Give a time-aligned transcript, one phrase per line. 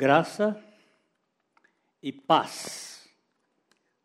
[0.00, 0.58] Graça
[2.02, 3.06] e paz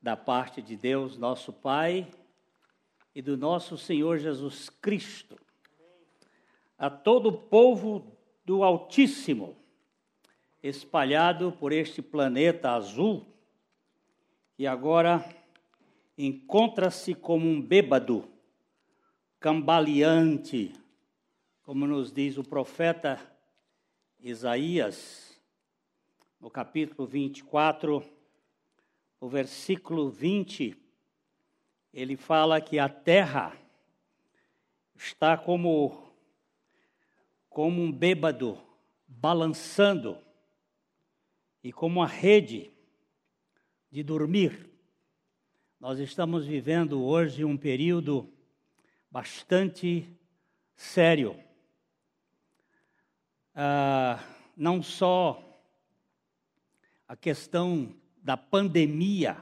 [0.01, 2.11] da parte de Deus, nosso Pai,
[3.15, 5.39] e do nosso Senhor Jesus Cristo,
[6.77, 8.11] a todo o povo
[8.43, 9.55] do Altíssimo,
[10.61, 13.25] espalhado por este planeta azul,
[14.59, 15.23] e agora
[16.17, 18.27] encontra-se como um bêbado,
[19.39, 20.73] cambaleante,
[21.63, 23.17] como nos diz o profeta
[24.19, 25.34] Isaías
[26.45, 28.05] no capítulo 24,
[29.19, 30.77] o versículo 20,
[31.91, 33.57] ele fala que a terra
[34.93, 36.13] está como,
[37.49, 38.61] como um bêbado
[39.07, 40.19] balançando
[41.63, 42.71] e como uma rede
[43.89, 44.69] de dormir.
[45.79, 48.31] Nós estamos vivendo hoje um período
[49.09, 50.07] bastante
[50.75, 51.43] sério.
[53.55, 54.23] Ah,
[54.55, 55.44] não só
[57.07, 59.37] a questão da pandemia,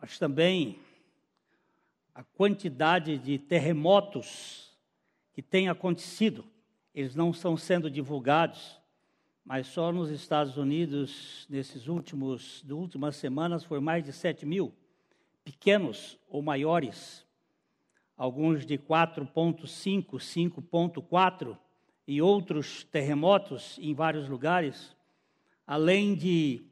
[0.00, 0.78] mas também
[2.14, 4.76] a quantidade de terremotos
[5.32, 6.44] que tem acontecido.
[6.94, 8.80] Eles não estão sendo divulgados,
[9.44, 14.74] mas só nos Estados Unidos, nesses últimos, das últimas semanas, foi mais de 7 mil,
[15.44, 17.24] pequenos ou maiores,
[18.16, 21.56] alguns de 4,5, 5,4
[22.06, 24.94] e outros terremotos em vários lugares
[25.66, 26.62] além de,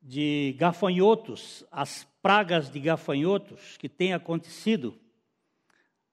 [0.00, 4.98] de gafanhotos, as pragas de gafanhotos que têm acontecido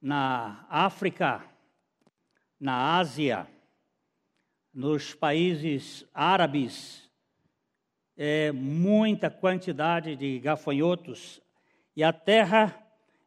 [0.02, 1.44] na África,
[2.60, 3.48] na Ásia,
[4.74, 7.10] nos países árabes,
[8.18, 11.42] é muita quantidade de gafanhotos
[11.96, 12.82] e a terra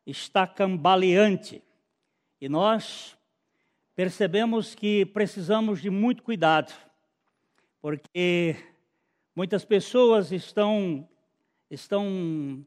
[0.07, 1.63] está cambaleante.
[2.41, 3.17] E nós
[3.95, 6.88] percebemos que precisamos de muito cuidado
[7.81, 8.57] porque
[9.35, 11.09] muitas pessoas estão
[11.71, 12.67] estão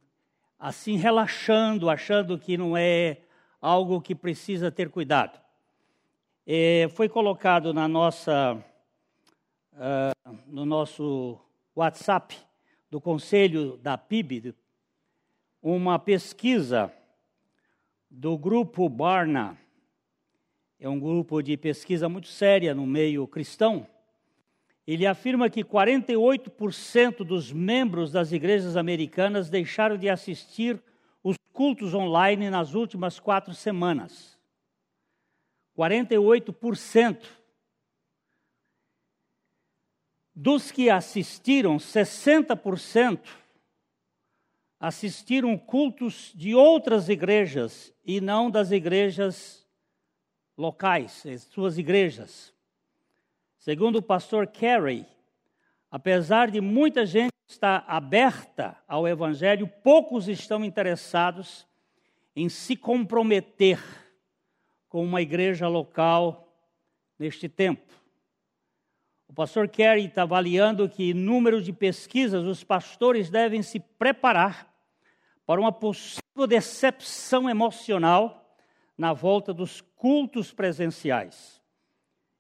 [0.57, 3.17] assim relaxando, achando que não é
[3.59, 5.39] algo que precisa ter cuidado.
[6.45, 8.63] É, foi colocado na nossa
[9.73, 11.39] uh, no nosso
[11.75, 12.37] WhatsApp
[12.89, 14.55] do Conselho da PIB
[15.61, 16.91] uma pesquisa
[18.09, 19.57] do grupo Barna.
[20.79, 23.87] É um grupo de pesquisa muito séria no meio cristão
[24.85, 30.81] ele afirma que 48% dos membros das igrejas americanas deixaram de assistir
[31.23, 34.39] os cultos online nas últimas quatro semanas.
[35.77, 37.25] 48%.
[40.33, 43.19] Dos que assistiram, 60%
[44.79, 49.67] assistiram cultos de outras igrejas e não das igrejas
[50.57, 52.51] locais, suas igrejas.
[53.61, 55.05] Segundo o pastor Carey,
[55.91, 61.67] apesar de muita gente estar aberta ao evangelho, poucos estão interessados
[62.35, 63.79] em se comprometer
[64.89, 66.51] com uma igreja local
[67.19, 67.93] neste tempo.
[69.27, 74.73] O pastor Carey está avaliando que, em número de pesquisas, os pastores devem se preparar
[75.45, 78.57] para uma possível decepção emocional
[78.97, 81.60] na volta dos cultos presenciais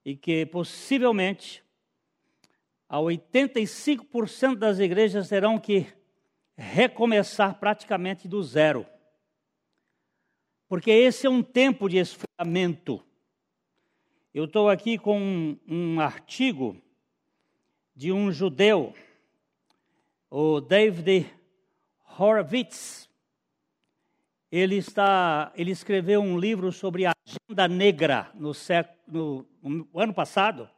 [0.03, 1.63] e que possivelmente
[2.89, 5.87] a 85% das igrejas terão que
[6.57, 8.85] recomeçar praticamente do zero.
[10.67, 13.03] Porque esse é um tempo de esfriamento.
[14.33, 16.81] Eu estou aqui com um, um, artigo
[17.93, 18.93] de um judeu,
[20.29, 21.29] o David
[22.17, 23.10] Horowitz.
[24.51, 30.69] Ele, está, ele escreveu um livro sobre a agenda negra no, século, no ano passado,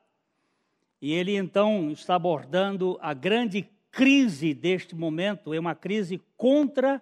[1.02, 7.02] e ele então está abordando a grande crise deste momento, é uma crise contra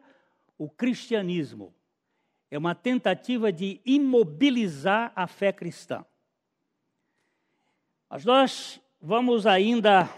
[0.58, 1.74] o cristianismo.
[2.50, 6.06] É uma tentativa de imobilizar a fé cristã.
[8.10, 10.10] Mas nós vamos ainda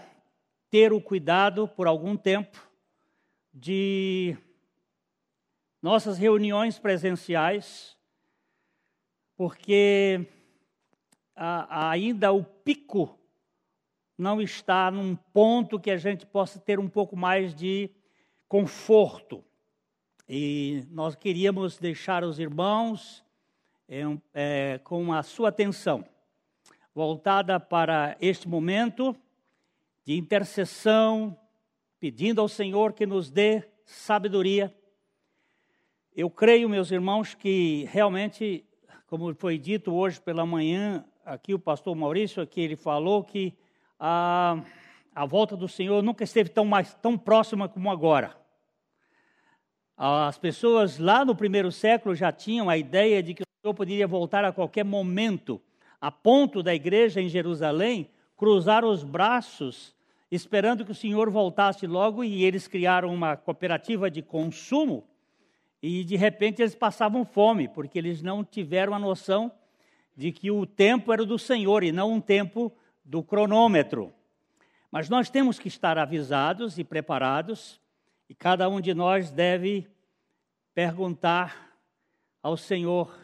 [0.68, 2.58] ter o cuidado por algum tempo
[3.52, 4.36] de
[5.84, 7.94] nossas reuniões presenciais
[9.36, 10.26] porque
[11.36, 13.18] ainda o pico
[14.16, 17.90] não está num ponto que a gente possa ter um pouco mais de
[18.48, 19.44] conforto.
[20.26, 23.22] E nós queríamos deixar os irmãos
[23.86, 26.02] é, é, com a sua atenção
[26.94, 29.14] voltada para este momento
[30.02, 31.38] de intercessão,
[32.00, 34.74] pedindo ao Senhor que nos dê sabedoria.
[36.16, 38.64] Eu creio, meus irmãos, que realmente
[39.08, 43.52] como foi dito hoje pela manhã, aqui o pastor Maurício, aqui ele falou que
[43.98, 44.62] a,
[45.12, 48.32] a volta do Senhor nunca esteve tão, mais, tão próxima como agora.
[49.96, 54.06] As pessoas lá no primeiro século já tinham a ideia de que o Senhor poderia
[54.06, 55.60] voltar a qualquer momento,
[56.00, 59.92] a ponto da igreja em Jerusalém cruzar os braços,
[60.30, 65.08] esperando que o Senhor voltasse logo, e eles criaram uma cooperativa de consumo,
[65.86, 69.52] e de repente eles passavam fome, porque eles não tiveram a noção
[70.16, 74.10] de que o tempo era do Senhor e não um tempo do cronômetro.
[74.90, 77.78] Mas nós temos que estar avisados e preparados,
[78.30, 79.86] e cada um de nós deve
[80.72, 81.76] perguntar
[82.42, 83.14] ao Senhor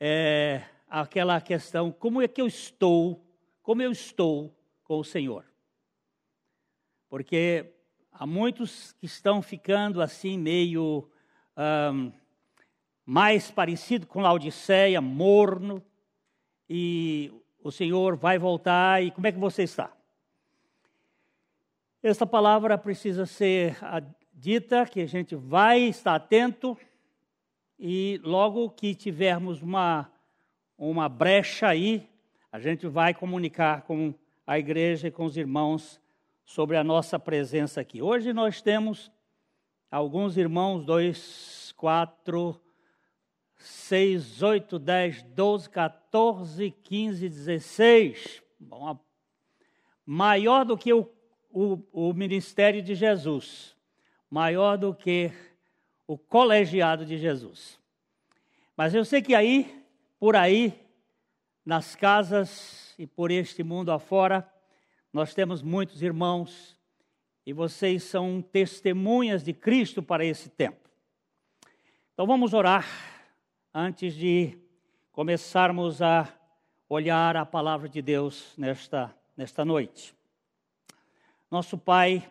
[0.00, 3.22] é, aquela questão: como é que eu estou?
[3.62, 5.44] Como eu estou com o Senhor?
[7.10, 7.74] Porque
[8.10, 11.10] há muitos que estão ficando assim meio
[11.58, 12.12] um,
[13.04, 15.82] mais parecido com Laodiceia, morno,
[16.70, 17.32] e
[17.62, 19.90] o Senhor vai voltar, e como é que você está?
[22.02, 23.76] Esta palavra precisa ser
[24.32, 26.78] dita, que a gente vai estar atento,
[27.78, 30.10] e logo que tivermos uma,
[30.76, 32.08] uma brecha aí,
[32.52, 34.14] a gente vai comunicar com
[34.46, 36.00] a igreja e com os irmãos
[36.44, 38.00] sobre a nossa presença aqui.
[38.00, 39.10] Hoje nós temos
[39.90, 42.60] alguns irmãos, dois, quatro,
[43.56, 48.42] seis, oito, dez, doze, 14, 15, 16.
[48.60, 48.98] Bom,
[50.04, 51.10] maior do que o,
[51.50, 53.74] o, o ministério de Jesus,
[54.30, 55.32] maior do que
[56.06, 57.78] o colegiado de Jesus.
[58.76, 59.84] Mas eu sei que aí,
[60.18, 60.86] por aí,
[61.64, 64.48] nas casas e por este mundo afora,
[65.12, 66.77] nós temos muitos irmãos
[67.48, 70.86] e vocês são testemunhas de Cristo para esse tempo.
[72.12, 72.86] Então vamos orar
[73.72, 74.58] antes de
[75.10, 76.28] começarmos a
[76.90, 80.14] olhar a palavra de Deus nesta, nesta noite.
[81.50, 82.30] Nosso Pai,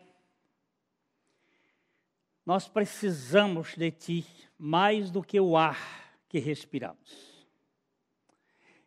[2.46, 4.26] nós precisamos de Ti
[4.56, 7.44] mais do que o ar que respiramos.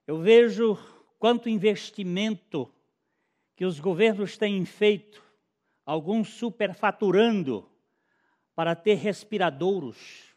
[0.06, 0.78] Eu vejo
[1.18, 2.72] quanto investimento
[3.56, 5.28] que os governos têm feito,
[5.90, 7.68] alguns superfaturando,
[8.54, 10.36] para ter respiradouros,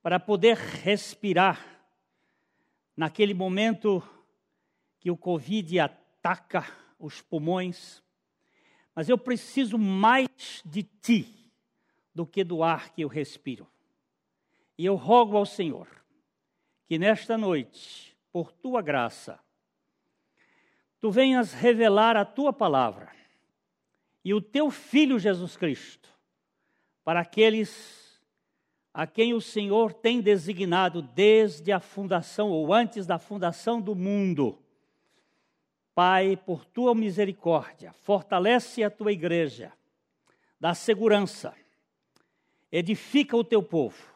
[0.00, 1.84] para poder respirar
[2.96, 4.00] naquele momento
[5.00, 6.64] que o Covid ataca
[7.00, 8.00] os pulmões,
[8.94, 11.50] mas eu preciso mais de ti
[12.14, 13.66] do que do ar que eu respiro.
[14.78, 15.88] E eu rogo ao Senhor
[16.86, 19.40] que nesta noite, por tua graça,
[21.00, 23.15] tu venhas revelar a tua palavra
[24.26, 26.12] e o teu filho Jesus Cristo
[27.04, 28.20] para aqueles
[28.92, 34.60] a quem o Senhor tem designado desde a fundação ou antes da fundação do mundo.
[35.94, 39.72] Pai, por tua misericórdia, fortalece a tua igreja,
[40.58, 41.54] dá segurança,
[42.72, 44.12] edifica o teu povo,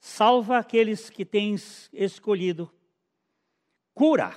[0.00, 2.68] salva aqueles que tens escolhido,
[3.94, 4.36] cura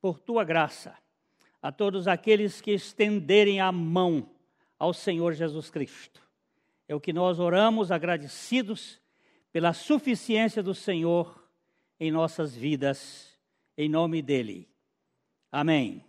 [0.00, 0.98] por tua graça
[1.62, 4.28] a todos aqueles que estenderem a mão
[4.78, 6.20] ao Senhor Jesus Cristo.
[6.88, 9.00] É o que nós oramos agradecidos
[9.52, 11.48] pela suficiência do Senhor
[11.98, 13.38] em nossas vidas,
[13.76, 14.68] em nome dEle.
[15.52, 16.04] Amém.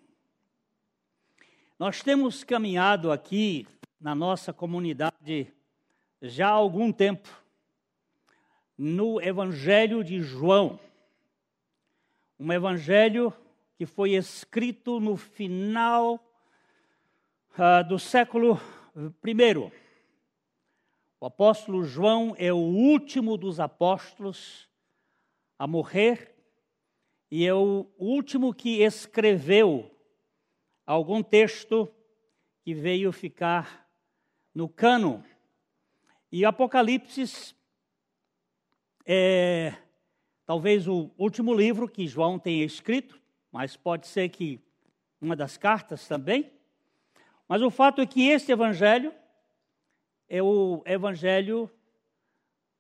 [1.78, 3.68] Nós temos caminhado aqui
[4.00, 5.52] na nossa comunidade
[6.22, 7.30] já há algum tempo
[8.78, 10.80] no Evangelho de João,
[12.40, 13.32] um evangelho
[13.82, 16.24] que foi escrito no final
[17.58, 18.62] uh, do século
[19.26, 19.72] I.
[21.20, 24.70] O apóstolo João é o último dos apóstolos
[25.58, 26.36] a morrer
[27.32, 29.90] e é o último que escreveu
[30.86, 31.92] algum texto
[32.64, 33.90] que veio ficar
[34.54, 35.24] no cano.
[36.32, 37.56] E Apocalipse
[39.08, 39.74] é
[40.46, 43.21] talvez o último livro que João tenha escrito,
[43.52, 44.60] mas pode ser que
[45.20, 46.52] uma das cartas também.
[47.48, 49.14] Mas o fato é que este evangelho
[50.28, 51.70] é o evangelho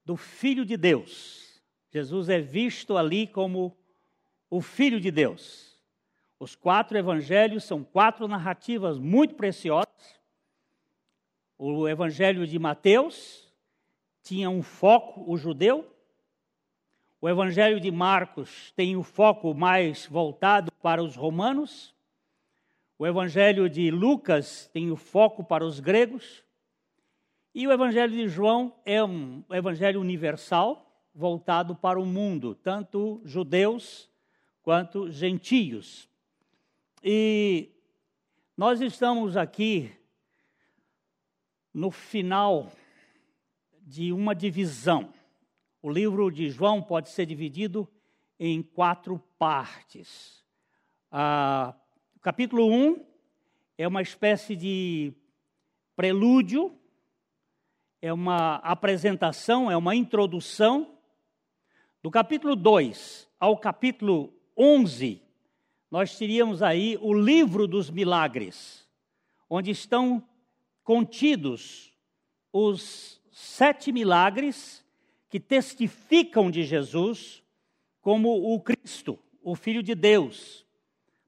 [0.06, 1.62] do Filho de Deus.
[1.92, 3.78] Jesus é visto ali como
[4.50, 5.78] o Filho de Deus.
[6.40, 10.20] Os quatro evangelhos são quatro narrativas muito preciosas.
[11.58, 13.54] O evangelho de Mateus
[14.24, 15.90] tinha um foco, o judeu.
[17.24, 21.94] O evangelho de Marcos tem o foco mais voltado para os romanos.
[22.98, 26.44] O evangelho de Lucas tem o foco para os gregos.
[27.54, 34.10] E o Evangelho de João é um evangelho universal, voltado para o mundo, tanto judeus
[34.63, 36.10] quanto gentios.
[37.04, 37.70] E
[38.58, 39.92] Nós estamos aqui
[41.72, 42.72] no final
[43.82, 45.13] de uma divisão.
[45.84, 47.90] O livro de João pode ser dividido
[48.40, 50.46] em quatro partes.
[51.10, 51.74] Ah,
[52.16, 53.06] o capítulo 1 um
[53.80, 55.12] é uma espécie de
[55.96, 56.78] prelúdio,
[58.00, 61.00] é uma apresentação, é uma introdução.
[62.04, 65.20] Do capítulo 2 ao capítulo 11,
[65.90, 68.88] nós teríamos aí o livro dos milagres,
[69.50, 70.24] onde estão
[70.84, 71.92] contidos
[72.54, 74.86] os sete milagres
[75.32, 77.42] que testificam de Jesus
[78.02, 80.66] como o Cristo, o Filho de Deus,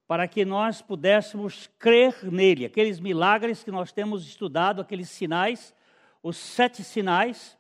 [0.06, 2.66] para que nós pudéssemos crer nele.
[2.66, 5.74] Aqueles milagres que nós temos estudado, aqueles sinais,
[6.22, 7.58] os sete sinais,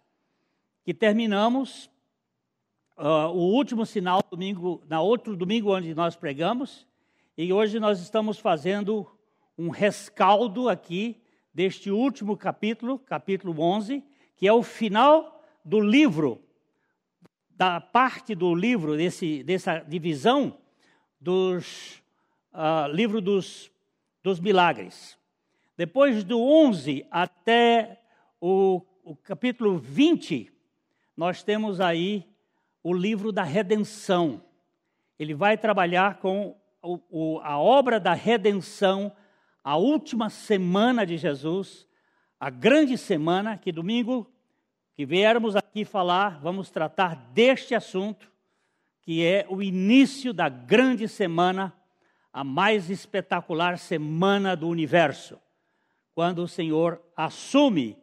[0.83, 1.89] que terminamos
[2.97, 6.85] uh, o último sinal domingo, na outro domingo onde nós pregamos,
[7.37, 9.09] e hoje nós estamos fazendo
[9.57, 11.23] um rescaldo aqui
[11.53, 14.03] deste último capítulo, capítulo 11,
[14.35, 16.41] que é o final do livro,
[17.49, 20.57] da parte do livro, desse, dessa divisão
[21.19, 22.01] dos
[22.53, 23.71] uh, livro dos,
[24.21, 25.17] dos milagres.
[25.77, 28.01] Depois do 11 até
[28.41, 30.51] o, o capítulo 20,
[31.15, 32.27] nós temos aí
[32.83, 34.43] o livro da redenção.
[35.17, 39.15] Ele vai trabalhar com o, o, a obra da redenção,
[39.63, 41.87] a última semana de Jesus,
[42.39, 44.29] a grande semana, que domingo
[44.95, 48.31] que viermos aqui falar, vamos tratar deste assunto,
[49.01, 51.73] que é o início da grande semana,
[52.31, 55.39] a mais espetacular semana do universo,
[56.13, 57.97] quando o Senhor assume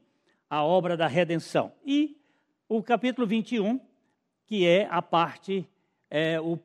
[0.49, 1.73] a obra da redenção.
[1.85, 2.21] E
[2.69, 3.81] o capítulo 21,
[4.45, 5.69] que é a parte,
[6.11, 6.59] é, o,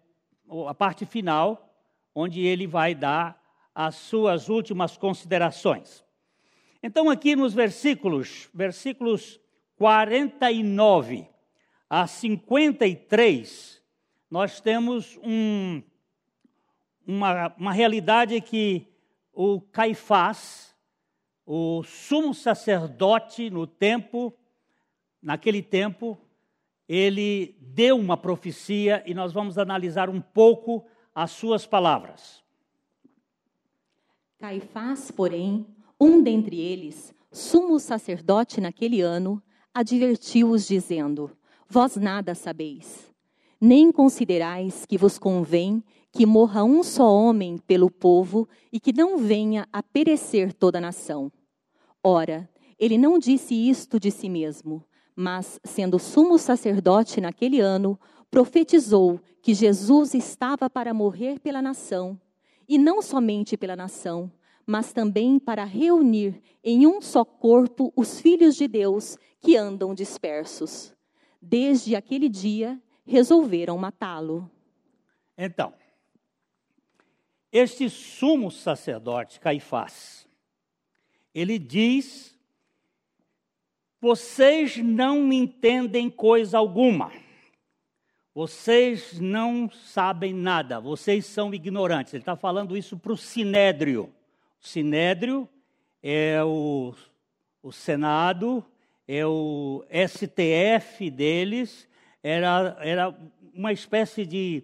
[0.67, 1.71] a parte final,
[2.15, 3.39] onde ele vai dar
[3.75, 6.03] as suas últimas considerações.
[6.81, 9.39] Então, aqui nos versículos, versículos
[9.75, 11.27] 49
[11.89, 13.81] a 53,
[14.29, 15.81] nós temos um,
[17.05, 18.87] uma, uma realidade que
[19.33, 20.73] o Caifás,
[21.45, 24.33] o sumo sacerdote no tempo,
[25.21, 26.17] naquele tempo,
[26.87, 32.43] ele deu uma profecia e nós vamos analisar um pouco as suas palavras.
[34.37, 35.65] Caifás, porém,
[35.99, 39.41] um dentre eles, sumo sacerdote naquele ano,
[39.75, 41.29] advertiu-os, dizendo:
[41.67, 43.13] Vós nada sabeis,
[43.59, 49.17] nem considerais que vos convém que morra um só homem pelo povo e que não
[49.17, 51.29] venha a perecer toda a nação.
[52.01, 54.81] Ora, ele não disse isto de si mesmo,
[55.13, 57.99] mas, sendo sumo sacerdote naquele ano,
[58.31, 62.17] profetizou que Jesus estava para morrer pela nação,
[62.67, 64.31] e não somente pela nação,
[64.65, 70.93] mas também para reunir em um só corpo os filhos de Deus que andam dispersos.
[71.41, 74.49] Desde aquele dia, resolveram matá-lo.
[75.37, 75.73] Então,
[77.51, 80.27] este sumo sacerdote Caifás,
[81.33, 82.35] ele diz:
[84.01, 87.11] vocês não entendem coisa alguma
[88.35, 92.13] vocês não sabem nada, vocês são ignorantes.
[92.13, 94.13] Ele está falando isso para o Sinédrio.
[94.65, 95.47] Sinédrio
[96.01, 96.93] é o,
[97.61, 98.65] o Senado,
[99.07, 101.87] é o STF deles,
[102.23, 103.15] era, era
[103.53, 104.63] uma espécie de.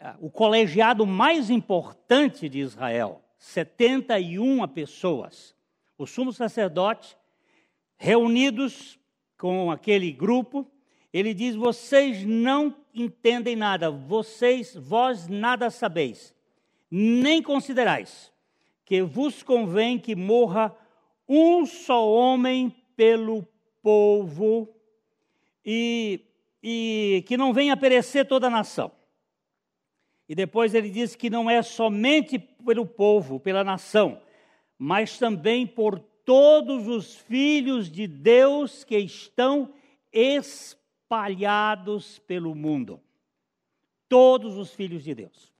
[0.00, 5.54] Uh, o colegiado mais importante de Israel, 71 pessoas.
[5.96, 7.16] O sumo sacerdote,
[7.96, 8.98] reunidos
[9.36, 10.68] com aquele grupo,
[11.12, 16.34] ele diz: Vocês não entendem nada, vocês, vós nada sabeis,
[16.90, 18.32] nem considerais
[18.88, 20.74] que vos convém que morra
[21.28, 23.46] um só homem pelo
[23.82, 24.74] povo
[25.62, 26.24] e,
[26.62, 28.90] e que não venha perecer toda a nação.
[30.26, 34.22] E depois ele diz que não é somente pelo povo, pela nação,
[34.78, 39.70] mas também por todos os filhos de Deus que estão
[40.10, 43.02] espalhados pelo mundo.
[44.08, 45.52] Todos os filhos de Deus.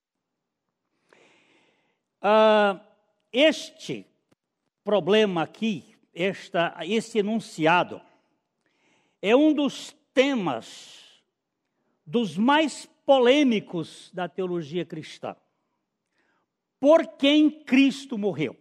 [2.22, 2.87] Uh,
[3.38, 4.06] este
[4.82, 8.00] problema aqui, esta, esse enunciado,
[9.22, 11.22] é um dos temas
[12.04, 15.36] dos mais polêmicos da teologia cristã.
[16.80, 18.56] Por quem Cristo morreu?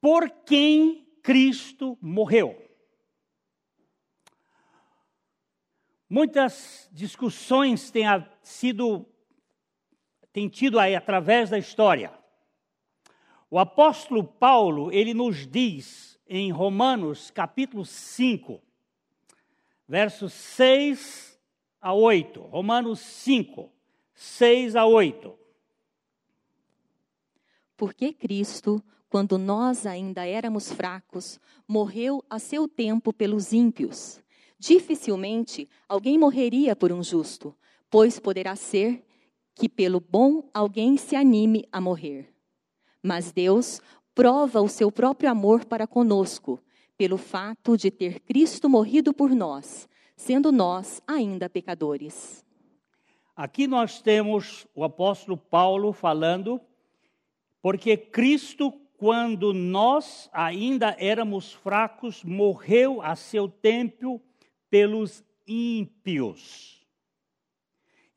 [0.00, 2.68] Por quem Cristo morreu?
[6.08, 8.06] Muitas discussões têm
[8.42, 9.06] sido
[10.38, 12.12] têm tido aí através da história.
[13.50, 18.62] O apóstolo Paulo, ele nos diz em Romanos capítulo 5,
[19.88, 21.40] versos 6
[21.80, 22.40] a 8.
[22.40, 23.68] Romanos 5,
[24.14, 25.36] 6 a 8.
[27.76, 34.22] Porque Cristo, quando nós ainda éramos fracos, morreu a seu tempo pelos ímpios.
[34.56, 37.52] Dificilmente alguém morreria por um justo,
[37.90, 39.04] pois poderá ser
[39.58, 42.32] que pelo bom alguém se anime a morrer.
[43.02, 43.82] Mas Deus
[44.14, 46.62] prova o seu próprio amor para conosco,
[46.96, 52.46] pelo fato de ter Cristo morrido por nós, sendo nós ainda pecadores.
[53.34, 56.60] Aqui nós temos o apóstolo Paulo falando,
[57.60, 64.22] porque Cristo, quando nós ainda éramos fracos, morreu a seu tempo
[64.70, 66.77] pelos ímpios.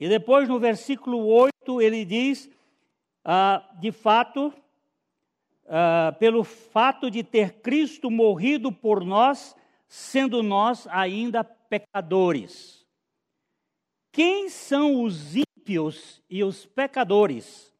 [0.02, 2.50] E depois no versículo 8 ele diz:
[3.24, 4.52] ah, de fato,
[5.68, 9.56] ah, pelo fato de ter Cristo morrido por nós,
[9.88, 12.84] sendo nós ainda pecadores.
[14.12, 17.72] Quem são os ímpios e os pecadores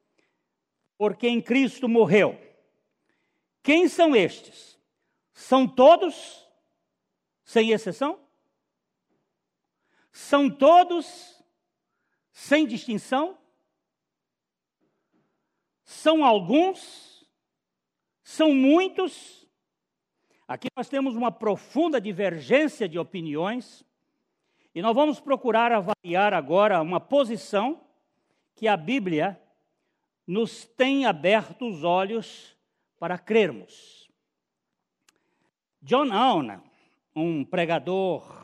[1.00, 2.40] por quem Cristo morreu?
[3.64, 4.80] Quem são estes?
[5.34, 6.48] São todos,
[7.44, 8.20] sem exceção?
[10.12, 11.41] São todos
[12.42, 13.38] sem distinção?
[15.84, 17.24] São alguns?
[18.24, 19.48] São muitos?
[20.48, 23.86] Aqui nós temos uma profunda divergência de opiniões
[24.74, 27.80] e nós vamos procurar avaliar agora uma posição
[28.56, 29.40] que a Bíblia
[30.26, 32.58] nos tem aberto os olhos
[32.98, 34.10] para crermos.
[35.80, 36.64] John Alna,
[37.16, 38.41] um pregador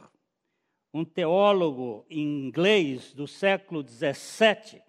[0.98, 4.82] um teólogo inglês do século XVII,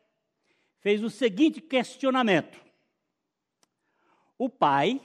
[0.79, 2.59] fez o seguinte questionamento:
[4.39, 4.99] O pai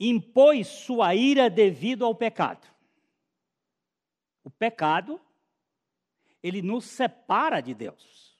[0.00, 2.66] impôs sua ira devido ao pecado.
[4.42, 5.20] O pecado,
[6.42, 8.38] ele nos separa de Deus.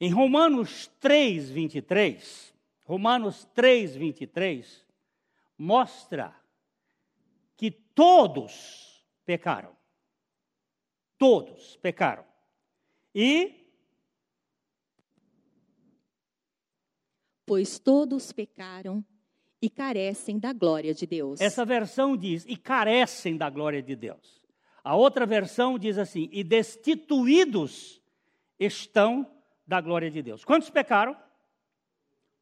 [0.00, 4.86] Em Romanos 3, 23, Romanos 3, 23,
[5.58, 6.36] mostra
[7.56, 8.89] que todos
[9.30, 9.76] pecaram.
[11.16, 12.24] Todos pecaram.
[13.14, 13.54] E.
[17.46, 19.04] Pois todos pecaram
[19.62, 21.40] e carecem da glória de Deus.
[21.40, 24.44] Essa versão diz: e carecem da glória de Deus.
[24.82, 28.02] A outra versão diz assim: e destituídos
[28.58, 29.32] estão
[29.64, 30.44] da glória de Deus.
[30.44, 31.16] Quantos pecaram?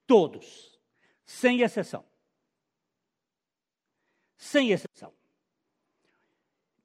[0.06, 0.80] Todos,
[1.26, 2.02] sem exceção.
[4.38, 5.17] Sem exceção.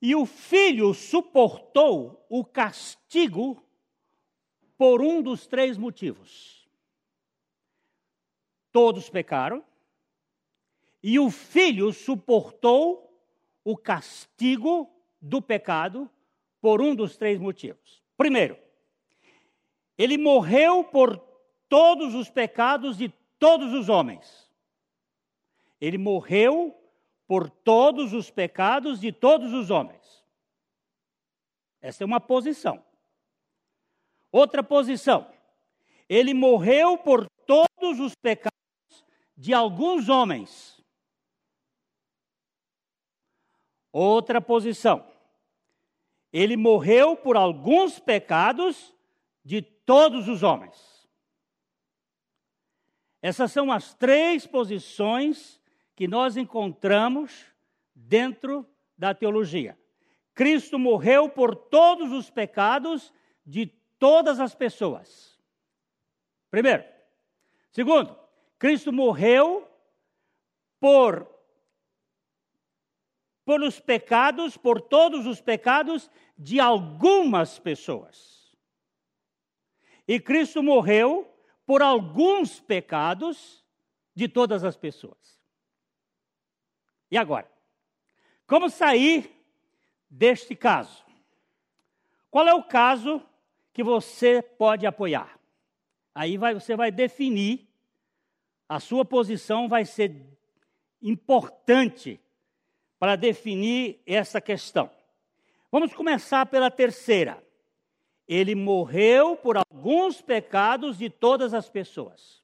[0.06, 3.66] E o filho suportou o castigo
[4.78, 6.68] por um dos três motivos.
[8.70, 9.64] Todos pecaram,
[11.02, 13.18] e o filho suportou
[13.64, 16.10] o castigo do pecado
[16.60, 18.04] por um dos três motivos.
[18.18, 18.58] Primeiro,
[19.98, 21.18] ele morreu por
[21.70, 23.08] todos os pecados de
[23.40, 24.52] todos os homens.
[25.80, 26.78] Ele morreu
[27.28, 30.24] por todos os pecados de todos os homens.
[31.82, 32.84] Essa é uma posição.
[34.32, 35.32] Outra posição.
[36.08, 38.54] Ele morreu por todos os pecados
[39.36, 40.82] de alguns homens.
[43.92, 45.06] Outra posição.
[46.32, 48.94] Ele morreu por alguns pecados
[49.44, 51.08] de todos os homens.
[53.22, 55.62] Essas são as três posições
[55.96, 57.46] que nós encontramos
[57.94, 59.78] dentro da teologia.
[60.34, 63.14] Cristo morreu por todos os pecados
[63.46, 63.68] de
[64.00, 65.40] todas as pessoas.
[66.50, 66.84] Primeiro.
[67.72, 68.18] Segundo,
[68.58, 69.68] Cristo morreu
[70.80, 71.32] por
[73.46, 78.58] pelos pecados, por todos os pecados de algumas pessoas.
[80.08, 81.30] E Cristo morreu
[81.66, 83.66] por alguns pecados
[84.16, 85.33] de todas as pessoas.
[87.14, 87.48] E agora?
[88.48, 89.30] Como sair
[90.10, 91.06] deste caso?
[92.32, 93.22] Qual é o caso
[93.72, 95.40] que você pode apoiar?
[96.16, 97.70] Aí vai, você vai definir,
[98.68, 100.26] a sua posição vai ser
[101.04, 102.20] importante
[102.98, 104.90] para definir essa questão.
[105.72, 107.44] Vamos começar pela terceira.
[108.28, 112.42] Ele morreu por alguns pecados de todas as pessoas.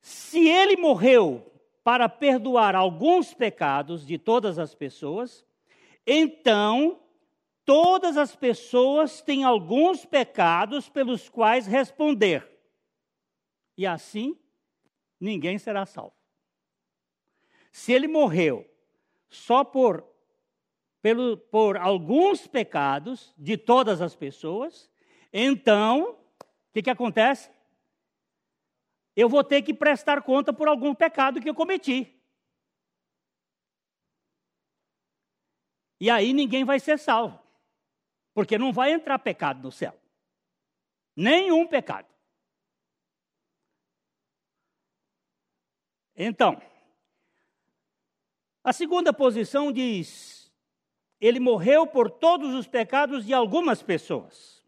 [0.00, 1.51] Se ele morreu
[1.84, 5.44] para perdoar alguns pecados de todas as pessoas,
[6.06, 7.00] então
[7.64, 12.48] todas as pessoas têm alguns pecados pelos quais responder.
[13.76, 14.36] e assim
[15.18, 16.14] ninguém será salvo.
[17.70, 18.68] Se ele morreu
[19.30, 20.04] só por,
[21.00, 24.90] pelo, por alguns pecados de todas as pessoas,
[25.32, 27.50] então, o que, que acontece?
[29.14, 32.18] Eu vou ter que prestar conta por algum pecado que eu cometi.
[36.00, 37.40] E aí ninguém vai ser salvo.
[38.34, 39.96] Porque não vai entrar pecado no céu.
[41.14, 42.08] Nenhum pecado.
[46.16, 46.60] Então,
[48.64, 50.52] a segunda posição diz:
[51.20, 54.62] ele morreu por todos os pecados de algumas pessoas.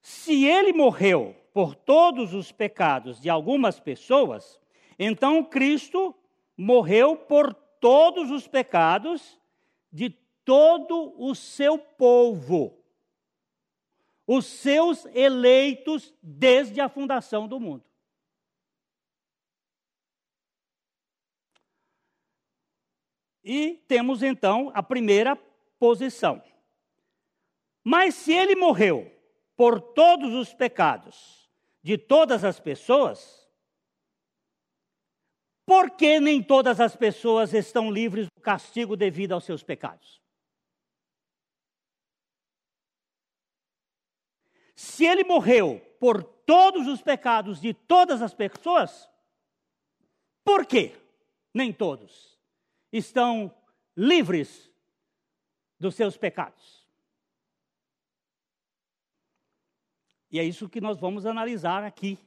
[0.00, 4.60] Se ele morreu por todos os pecados de algumas pessoas,
[4.98, 6.14] então Cristo
[6.56, 9.38] morreu por todos os pecados
[9.92, 10.10] de
[10.44, 12.82] todo o seu povo,
[14.26, 17.84] os seus eleitos desde a fundação do mundo.
[23.44, 25.34] E temos então a primeira
[25.78, 26.42] posição.
[27.82, 29.10] Mas se ele morreu
[29.58, 31.50] por todos os pecados
[31.82, 33.50] de todas as pessoas,
[35.66, 40.22] por que nem todas as pessoas estão livres do castigo devido aos seus pecados?
[44.76, 49.10] Se ele morreu por todos os pecados de todas as pessoas,
[50.44, 50.96] por que
[51.52, 52.38] nem todos
[52.92, 53.52] estão
[53.96, 54.70] livres
[55.80, 56.77] dos seus pecados?
[60.30, 62.18] E é isso que nós vamos analisar aqui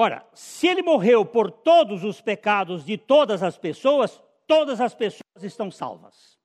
[0.00, 5.42] Ora, se ele morreu por todos os pecados de todas as pessoas, todas as pessoas
[5.42, 6.38] estão salvas.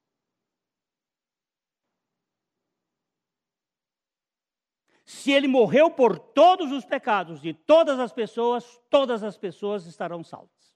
[5.06, 10.24] Se ele morreu por todos os pecados de todas as pessoas, todas as pessoas estarão
[10.24, 10.74] salvas.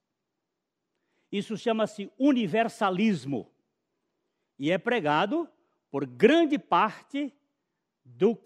[1.32, 3.52] Isso chama-se universalismo
[4.60, 5.50] e é pregado
[5.90, 7.34] por grande parte
[8.16, 8.40] do,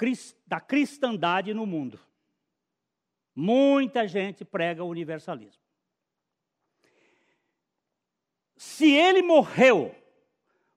[0.47, 1.99] da cristandade no mundo.
[3.35, 5.61] Muita gente prega o universalismo.
[8.57, 9.95] Se ele morreu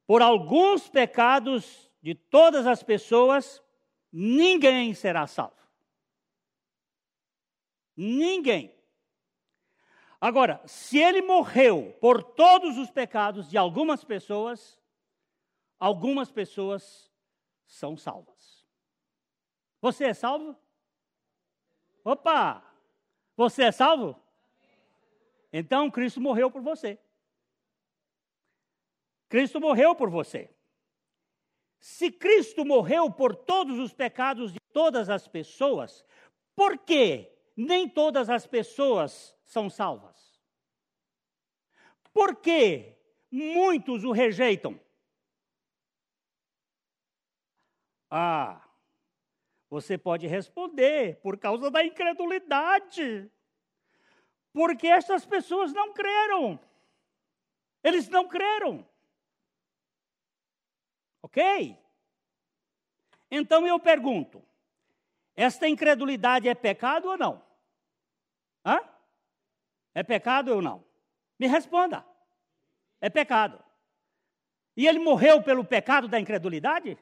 [0.07, 3.62] por alguns pecados de todas as pessoas,
[4.12, 5.57] ninguém será salvo.
[7.97, 8.75] Ninguém.
[10.20, 14.81] Agora, se ele morreu por todos os pecados de algumas pessoas,
[15.79, 17.11] algumas pessoas
[17.66, 18.34] são salvas.
[19.85, 20.57] Você é salvo?
[22.03, 22.64] Opa!
[23.37, 24.18] Você é salvo?
[25.53, 26.99] Então Cristo morreu por você.
[29.29, 30.51] Cristo morreu por você.
[31.79, 36.03] Se Cristo morreu por todos os pecados de todas as pessoas,
[36.57, 40.40] por que nem todas as pessoas são salvas?
[42.11, 42.97] Por que
[43.31, 44.81] muitos o rejeitam?
[48.11, 48.63] Ah,
[49.75, 53.29] você pode responder por causa da incredulidade.
[54.53, 56.61] Porque estas pessoas não creram.
[57.83, 58.87] Eles não creram.
[61.21, 61.77] Ok?
[63.29, 64.41] Então eu pergunto:
[65.35, 67.45] esta incredulidade é pecado ou não?
[68.65, 68.79] Hã?
[69.93, 70.85] É pecado ou não?
[71.37, 72.07] Me responda.
[73.01, 73.61] É pecado.
[74.77, 76.97] E ele morreu pelo pecado da incredulidade?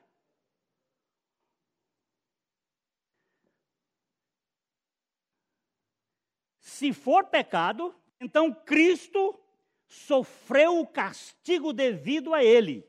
[6.82, 9.40] Se for pecado, então Cristo
[9.86, 12.84] sofreu o castigo devido a ele.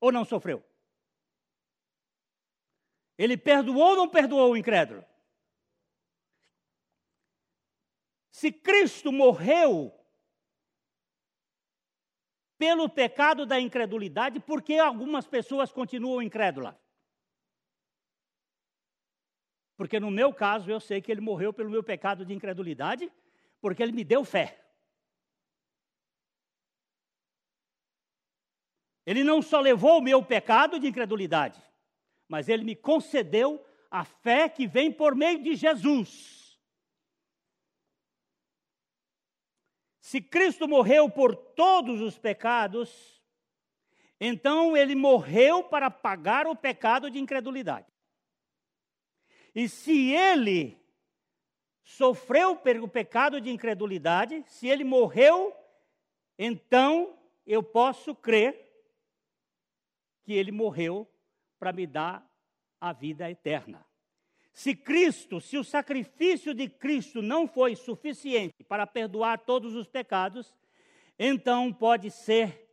[0.00, 0.64] Ou não sofreu?
[3.18, 5.04] Ele perdoou ou não perdoou o incrédulo?
[8.30, 9.94] Se Cristo morreu
[12.56, 16.79] pelo pecado da incredulidade, por que algumas pessoas continuam incrédulas?
[19.80, 23.10] Porque no meu caso, eu sei que ele morreu pelo meu pecado de incredulidade,
[23.62, 24.62] porque ele me deu fé.
[29.06, 31.58] Ele não só levou o meu pecado de incredulidade,
[32.28, 36.60] mas ele me concedeu a fé que vem por meio de Jesus.
[39.98, 43.24] Se Cristo morreu por todos os pecados,
[44.20, 47.90] então ele morreu para pagar o pecado de incredulidade.
[49.54, 50.78] E se ele
[51.82, 55.54] sofreu pelo pecado de incredulidade, se ele morreu,
[56.38, 58.70] então eu posso crer
[60.22, 61.10] que ele morreu
[61.58, 62.24] para me dar
[62.80, 63.84] a vida eterna.
[64.52, 70.54] Se Cristo, se o sacrifício de Cristo não foi suficiente para perdoar todos os pecados,
[71.18, 72.68] então pode ser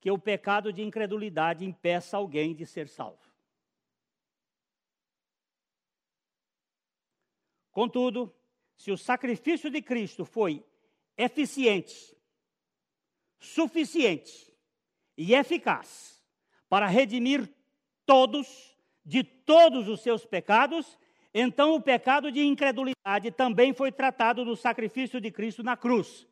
[0.00, 3.27] que o pecado de incredulidade impeça alguém de ser salvo.
[7.78, 8.34] Contudo,
[8.74, 10.66] se o sacrifício de Cristo foi
[11.16, 12.12] eficiente,
[13.38, 14.52] suficiente
[15.16, 16.20] e eficaz
[16.68, 17.48] para redimir
[18.04, 20.98] todos de todos os seus pecados,
[21.32, 26.26] então o pecado de incredulidade também foi tratado no sacrifício de Cristo na cruz.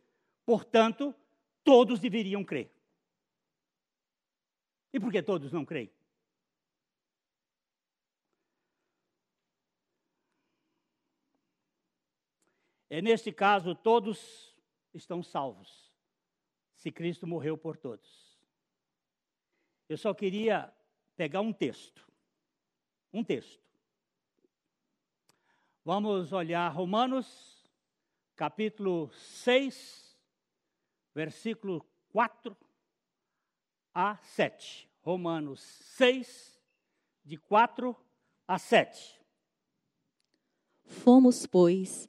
[0.45, 1.15] Portanto,
[1.63, 2.73] todos deveriam crer.
[4.93, 5.96] E por que todos não creem?
[12.89, 14.55] É neste caso, todos
[14.95, 15.93] estão salvos,
[16.75, 18.39] se Cristo morreu por todos.
[19.89, 20.73] Eu só queria
[21.17, 22.07] pegar um texto.
[23.13, 23.65] Um texto.
[25.85, 27.71] Vamos olhar Romanos,
[28.35, 30.19] capítulo 6,
[31.15, 32.57] versículo 4
[33.95, 34.91] a 7.
[35.01, 36.61] Romanos 6,
[37.25, 37.97] de 4
[38.49, 39.21] a 7.
[40.85, 42.09] Fomos, pois,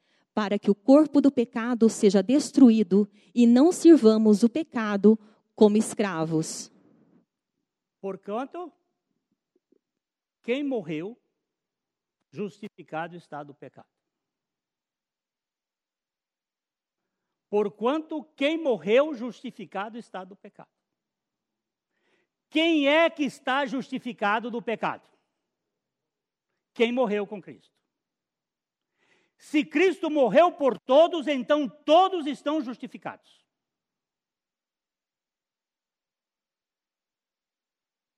[0.33, 5.17] para que o corpo do pecado seja destruído e não sirvamos o pecado
[5.55, 6.71] como escravos.
[7.99, 8.71] Porquanto,
[10.41, 11.19] quem morreu,
[12.31, 13.87] justificado está do pecado.
[17.49, 20.69] Porquanto quem morreu, justificado está do pecado.
[22.49, 25.11] Quem é que está justificado do pecado?
[26.73, 27.80] quem morreu com Cristo.
[29.41, 33.43] Se Cristo morreu por todos, então todos estão justificados.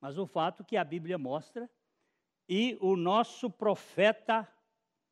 [0.02, 1.72] Mas o fato que a Bíblia mostra
[2.48, 4.46] e o nosso profeta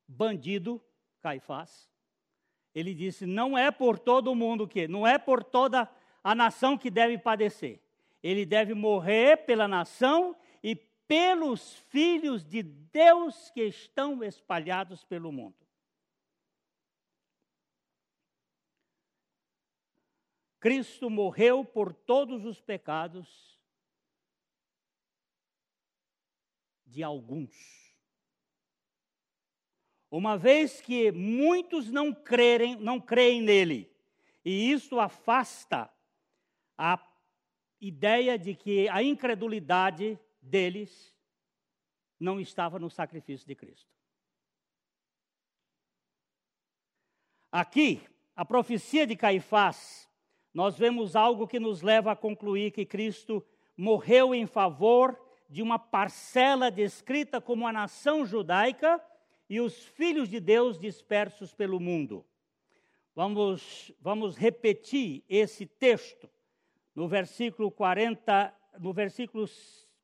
[0.06, 0.84] bandido,
[1.22, 1.90] Caifás,
[2.74, 5.90] ele disse: não é por todo mundo que, não é por toda
[6.22, 7.80] a nação que deve padecer.
[8.22, 15.61] Ele deve morrer pela nação e pelos filhos de Deus que estão espalhados pelo mundo.
[20.62, 23.60] Cristo morreu por todos os pecados
[26.86, 27.52] de alguns.
[30.08, 33.92] Uma vez que muitos não crerem, não creem nele,
[34.44, 35.92] e isso afasta
[36.78, 36.96] a
[37.80, 41.12] ideia de que a incredulidade deles
[42.20, 43.90] não estava no sacrifício de Cristo.
[47.50, 48.00] Aqui,
[48.36, 50.11] a profecia de Caifás,
[50.52, 53.44] nós vemos algo que nos leva a concluir que Cristo
[53.76, 59.02] morreu em favor de uma parcela descrita como a nação judaica
[59.48, 62.24] e os filhos de Deus dispersos pelo mundo.
[63.14, 66.28] Vamos, vamos repetir esse texto
[66.94, 69.46] no versículo 40, no versículo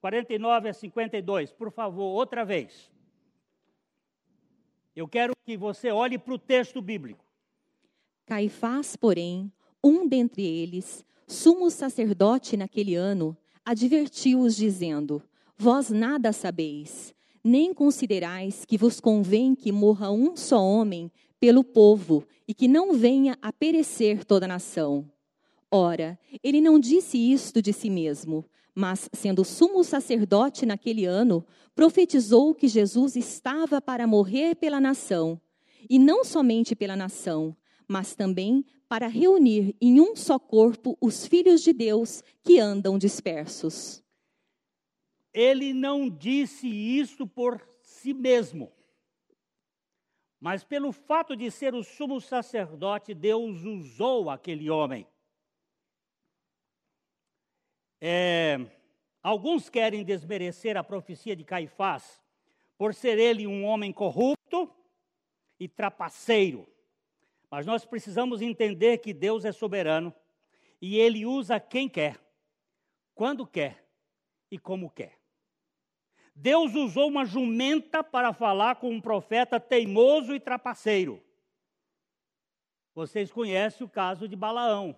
[0.01, 2.91] 49 a 52, por favor, outra vez.
[4.95, 7.25] Eu quero que você olhe para o texto bíblico.
[8.27, 9.51] Caifás, porém,
[9.83, 15.23] um dentre eles, sumo sacerdote naquele ano, advertiu-os, dizendo:
[15.57, 21.11] Vós nada sabeis, nem considerais que vos convém que morra um só homem
[21.41, 25.09] pelo povo e que não venha a perecer toda a nação.
[25.71, 32.55] Ora, ele não disse isto de si mesmo, mas, sendo sumo sacerdote naquele ano, profetizou
[32.55, 35.39] que Jesus estava para morrer pela nação,
[35.91, 37.55] e não somente pela nação,
[37.87, 44.03] mas também para reunir em um só corpo os filhos de Deus que andam dispersos.
[45.33, 48.73] Ele não disse isso por si mesmo,
[50.41, 55.07] mas pelo fato de ser o sumo sacerdote, Deus usou aquele homem.
[58.01, 58.59] É,
[59.23, 62.23] alguns querem desmerecer a profecia de Caifás
[62.77, 64.73] por ser ele um homem corrupto
[65.59, 66.67] e trapaceiro.
[67.51, 70.15] Mas nós precisamos entender que Deus é soberano
[70.81, 72.21] e ele usa quem quer,
[73.15, 73.85] quando quer
[74.51, 75.19] e como quer.
[76.35, 81.23] Deus usou uma jumenta para falar com um profeta teimoso e trapaceiro.
[82.95, 84.95] Vocês conhecem o caso de Balaão.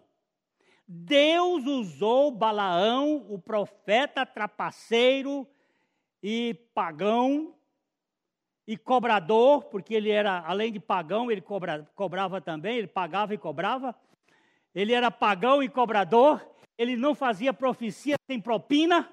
[0.87, 5.49] Deus usou Balaão, o profeta trapaceiro
[6.23, 7.55] e pagão
[8.71, 13.37] e cobrador, porque ele era, além de pagão, ele cobra, cobrava também, ele pagava e
[13.37, 13.93] cobrava.
[14.73, 16.41] Ele era pagão e cobrador,
[16.79, 19.11] ele não fazia profecia sem propina.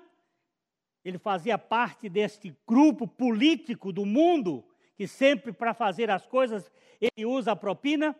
[1.04, 4.64] Ele fazia parte deste grupo político do mundo,
[4.96, 8.16] que sempre para fazer as coisas ele usa a propina,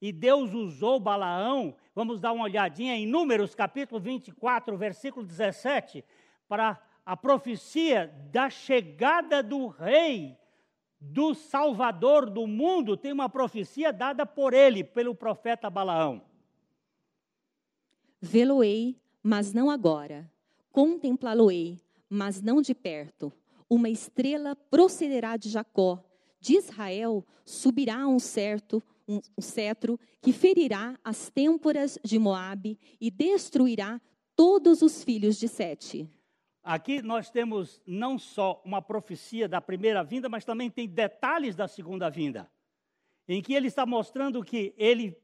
[0.00, 6.02] e Deus usou Balaão, vamos dar uma olhadinha em Números capítulo 24, versículo 17,
[6.48, 10.38] para a profecia da chegada do rei,
[11.00, 16.22] do salvador do mundo, tem uma profecia dada por ele, pelo profeta Balaão.
[18.20, 20.30] Vê-lo-ei, mas não agora.
[20.72, 23.32] Contemplá-lo-ei, mas não de perto.
[23.70, 26.02] Uma estrela procederá de Jacó.
[26.40, 33.10] De Israel subirá um certo um, um cetro que ferirá as têmporas de Moabe e
[33.10, 34.00] destruirá
[34.36, 36.08] todos os filhos de Sete.
[36.62, 41.66] Aqui nós temos não só uma profecia da primeira vinda, mas também tem detalhes da
[41.66, 42.50] segunda vinda,
[43.26, 45.16] em que ele está mostrando que ele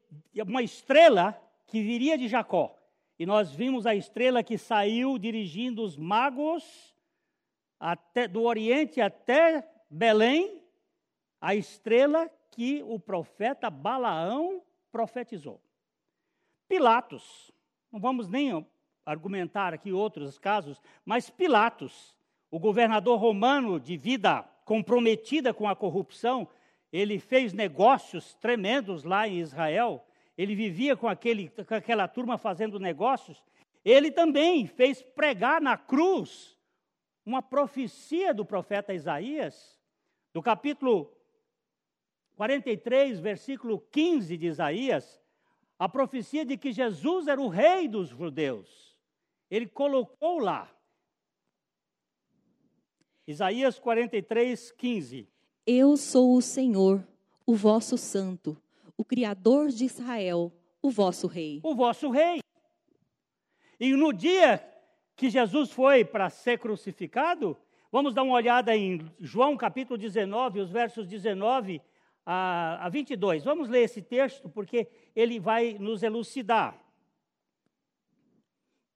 [0.46, 2.78] uma estrela que viria de Jacó.
[3.18, 6.94] E nós vimos a estrela que saiu dirigindo os magos
[7.78, 10.62] até, do Oriente até Belém,
[11.40, 15.60] a estrela que o profeta Balaão profetizou.
[16.68, 17.52] Pilatos,
[17.92, 18.52] não vamos nem
[19.04, 22.14] argumentar aqui outros casos, mas Pilatos,
[22.50, 26.48] o governador romano de vida comprometida com a corrupção,
[26.92, 30.04] ele fez negócios tremendos lá em Israel
[30.36, 33.42] ele vivia com, aquele, com aquela turma fazendo negócios,
[33.84, 36.58] ele também fez pregar na cruz
[37.24, 39.80] uma profecia do profeta Isaías,
[40.32, 41.12] do capítulo
[42.36, 45.20] 43, versículo 15 de Isaías,
[45.78, 48.83] a profecia de que Jesus era o rei dos judeus.
[49.54, 50.68] Ele colocou lá.
[53.24, 55.28] Isaías 43, 15.
[55.64, 57.06] Eu sou o Senhor,
[57.46, 58.60] o vosso santo,
[58.96, 61.60] o Criador de Israel, o vosso rei.
[61.62, 62.40] O vosso rei.
[63.78, 64.60] E no dia
[65.14, 67.56] que Jesus foi para ser crucificado,
[67.92, 71.80] vamos dar uma olhada em João capítulo 19, os versos 19
[72.26, 73.44] a, a 22.
[73.44, 76.83] Vamos ler esse texto porque ele vai nos elucidar.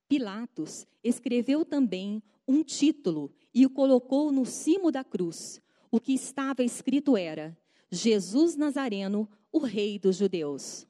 [0.08, 5.60] Pilatos escreveu também um título e o colocou no cimo da cruz.
[5.90, 7.56] O que estava escrito era:
[7.90, 10.86] Jesus Nazareno, o Rei dos Judeus.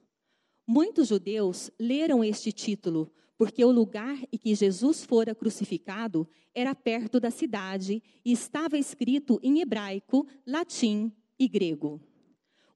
[0.66, 7.20] Muitos judeus leram este título porque o lugar em que Jesus fora crucificado era perto
[7.20, 12.00] da cidade e estava escrito em hebraico, latim e grego.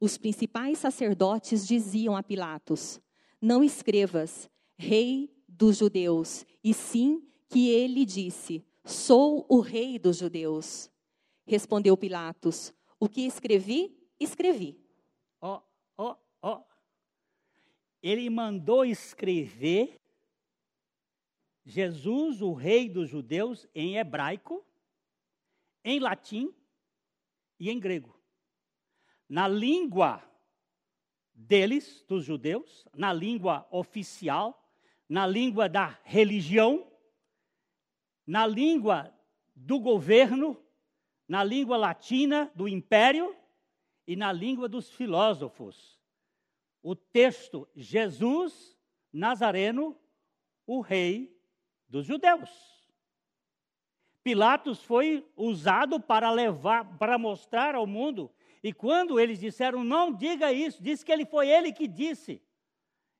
[0.00, 3.00] Os principais sacerdotes diziam a Pilatos:
[3.40, 10.90] Não escrevas, Rei dos Judeus, e sim que ele disse: Sou o Rei dos Judeus.
[11.46, 14.80] Respondeu Pilatos: O que escrevi, escrevi.
[15.40, 15.60] Ó,
[15.96, 16.62] ó, ó.
[18.02, 20.00] Ele mandou escrever
[21.64, 24.64] Jesus, o rei dos judeus, em hebraico,
[25.84, 26.52] em latim
[27.58, 28.18] e em grego.
[29.28, 30.22] Na língua
[31.32, 34.61] deles, dos judeus, na língua oficial,
[35.08, 36.90] na língua da religião,
[38.26, 39.12] na língua
[39.54, 40.56] do governo,
[41.28, 43.36] na língua latina do império
[44.06, 46.00] e na língua dos filósofos.
[46.82, 48.76] O texto Jesus
[49.12, 49.96] Nazareno,
[50.66, 51.38] o rei
[51.88, 52.50] dos judeus.
[54.24, 58.32] Pilatos foi usado para levar, para mostrar ao mundo.
[58.62, 62.40] E quando eles disseram, não diga isso, disse que ele foi ele que disse.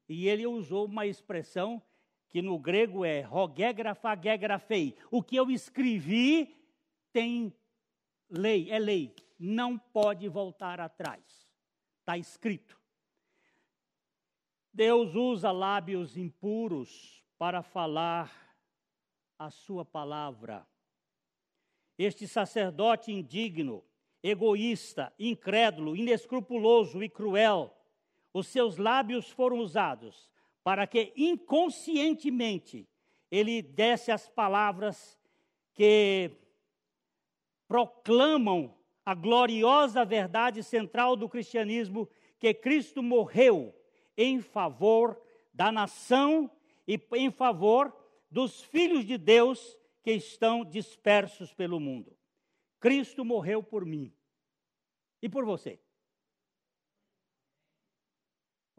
[0.08, 1.82] E ele usou uma expressão
[2.28, 4.96] que no grego é rogegrafa gegrafei.
[5.10, 6.56] O que eu escrevi
[7.12, 7.54] tem
[8.30, 11.50] lei, é lei não pode voltar atrás.
[11.98, 12.80] Está escrito.
[14.72, 18.32] Deus usa lábios impuros para falar
[19.36, 20.64] a sua palavra.
[21.98, 23.84] Este sacerdote indigno,
[24.22, 27.76] egoísta, incrédulo, inescrupuloso e cruel,
[28.32, 30.30] os seus lábios foram usados
[30.62, 32.88] para que inconscientemente
[33.30, 35.18] ele desse as palavras
[35.74, 36.30] que
[37.66, 38.74] proclamam
[39.04, 42.08] a gloriosa verdade central do cristianismo,
[42.38, 43.74] que Cristo morreu
[44.16, 45.20] em favor
[45.52, 46.50] da nação
[46.86, 47.94] e em favor
[48.30, 52.16] dos filhos de Deus que estão dispersos pelo mundo.
[52.78, 54.12] Cristo morreu por mim
[55.20, 55.80] e por você.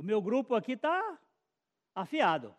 [0.04, 1.18] O meu grupo aqui está
[1.96, 2.54] afiado.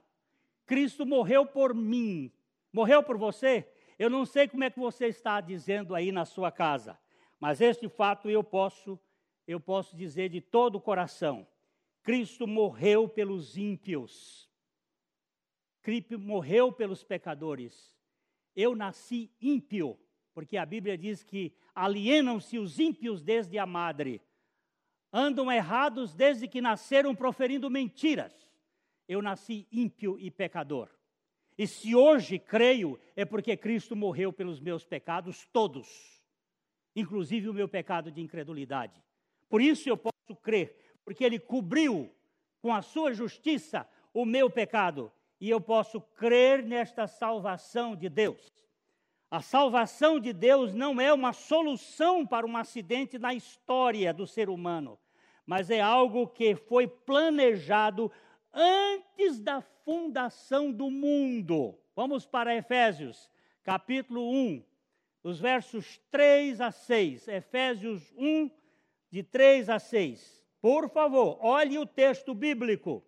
[0.65, 2.33] Cristo morreu por mim.
[2.73, 3.69] Morreu por você?
[3.99, 6.99] Eu não sei como é que você está dizendo aí na sua casa,
[7.39, 8.99] mas este fato eu posso
[9.47, 11.47] eu posso dizer de todo o coração.
[12.03, 14.51] Cristo morreu pelos ímpios.
[15.83, 17.95] Cristo morreu pelos pecadores.
[18.57, 19.99] Eu nasci ímpio,
[20.33, 24.23] porque a Bíblia diz que alienam-se os ímpios desde a madre.
[25.17, 28.33] Andam errados desde que nasceram proferindo mentiras.
[29.09, 30.91] Eu nasci ímpio e pecador.
[31.57, 36.21] E se hoje creio, é porque Cristo morreu pelos meus pecados todos,
[36.97, 39.01] inclusive o meu pecado de incredulidade.
[39.49, 42.13] Por isso eu posso crer, porque Ele cobriu
[42.61, 48.53] com a sua justiça o meu pecado, e eu posso crer nesta salvação de Deus.
[49.31, 54.49] A salvação de Deus não é uma solução para um acidente na história do ser
[54.49, 54.99] humano,
[55.47, 58.11] mas é algo que foi planejado
[58.53, 61.79] antes da fundação do mundo.
[61.95, 63.31] Vamos para Efésios,
[63.63, 64.65] capítulo 1,
[65.23, 67.29] os versos 3 a 6.
[67.29, 68.51] Efésios 1,
[69.11, 70.45] de 3 a 6.
[70.61, 73.05] Por favor, olhe o texto bíblico.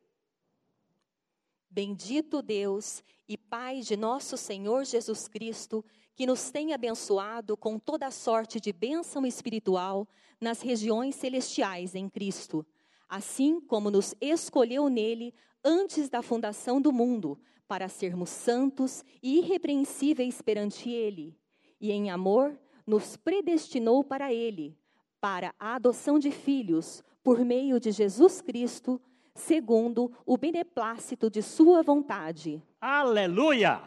[1.70, 5.84] Bendito Deus e Pai de nosso Senhor Jesus Cristo,
[6.16, 10.08] que nos tem abençoado com toda sorte de bênção espiritual
[10.40, 12.66] nas regiões celestiais em Cristo
[13.08, 20.40] assim como nos escolheu nele antes da fundação do mundo, para sermos santos e irrepreensíveis
[20.40, 21.36] perante ele,
[21.80, 22.56] e em amor
[22.86, 24.78] nos predestinou para ele,
[25.20, 29.00] para a adoção de filhos, por meio de Jesus Cristo,
[29.34, 32.62] segundo o beneplácito de sua vontade.
[32.80, 33.82] Aleluia!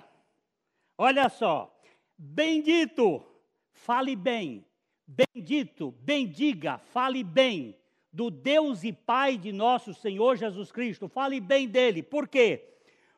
[0.97, 1.78] Olha só,
[2.19, 3.25] bendito,
[3.71, 4.65] fale bem,
[5.07, 7.79] bendito, bendiga, fale bem
[8.11, 11.07] do Deus e Pai de nosso Senhor Jesus Cristo.
[11.07, 12.03] Fale bem dele.
[12.03, 12.65] Por quê?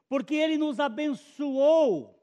[0.07, 2.17] Porque ele nos abençoou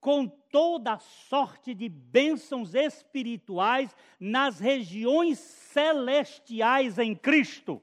[0.00, 7.82] com toda sorte de bênçãos espirituais nas regiões celestiais em Cristo.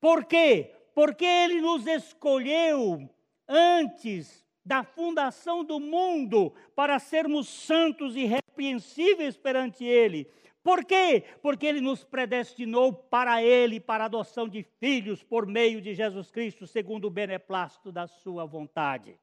[0.00, 0.74] Por quê?
[0.94, 3.08] Porque ele nos escolheu
[3.48, 10.30] antes da fundação do mundo para sermos santos e irrepreensíveis perante ele.
[10.62, 11.24] Por quê?
[11.40, 16.30] Porque ele nos predestinou para ele, para a adoção de filhos por meio de Jesus
[16.30, 19.18] Cristo, segundo o beneplácito da sua vontade.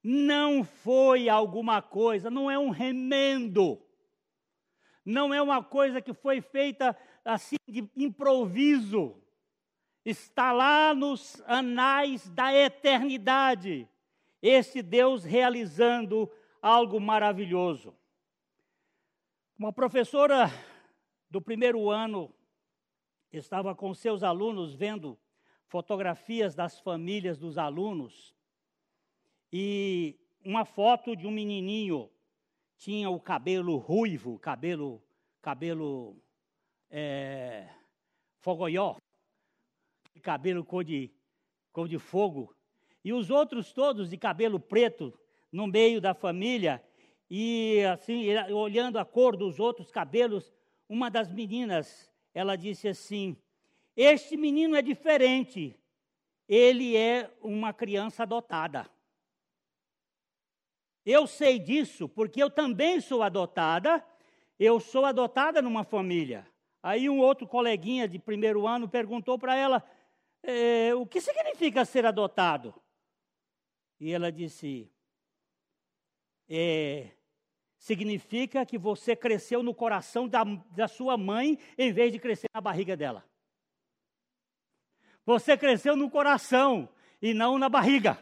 [0.00, 3.82] Não foi alguma coisa, não é um remendo.
[5.04, 9.20] Não é uma coisa que foi feita assim de improviso.
[10.04, 13.88] Está lá nos anais da eternidade.
[14.40, 16.30] Esse Deus realizando
[16.60, 17.94] algo maravilhoso.
[19.56, 20.50] Uma professora
[21.30, 22.34] do primeiro ano
[23.32, 25.16] estava com seus alunos vendo
[25.68, 28.34] fotografias das famílias dos alunos
[29.52, 32.10] e uma foto de um menininho
[32.76, 35.00] tinha o cabelo ruivo, cabelo,
[35.40, 36.16] cabelo
[36.90, 37.68] é,
[38.40, 38.96] fogoió,
[40.22, 41.10] cabelo cor de,
[41.72, 42.54] cor de fogo,
[43.04, 45.12] e os outros todos de cabelo preto
[45.50, 46.82] no meio da família,
[47.28, 50.52] e assim, olhando a cor dos outros cabelos,
[50.88, 53.36] uma das meninas, ela disse assim:
[53.96, 55.74] Este menino é diferente,
[56.48, 58.88] ele é uma criança adotada.
[61.04, 64.04] Eu sei disso porque eu também sou adotada,
[64.58, 66.46] eu sou adotada numa família.
[66.82, 69.84] Aí um outro coleguinha de primeiro ano perguntou para ela:
[70.42, 72.74] é, o que significa ser adotado?
[74.00, 74.92] E ela disse:
[76.48, 77.10] é,
[77.78, 82.60] significa que você cresceu no coração da, da sua mãe em vez de crescer na
[82.60, 83.24] barriga dela.
[85.24, 86.88] Você cresceu no coração
[87.20, 88.20] e não na barriga.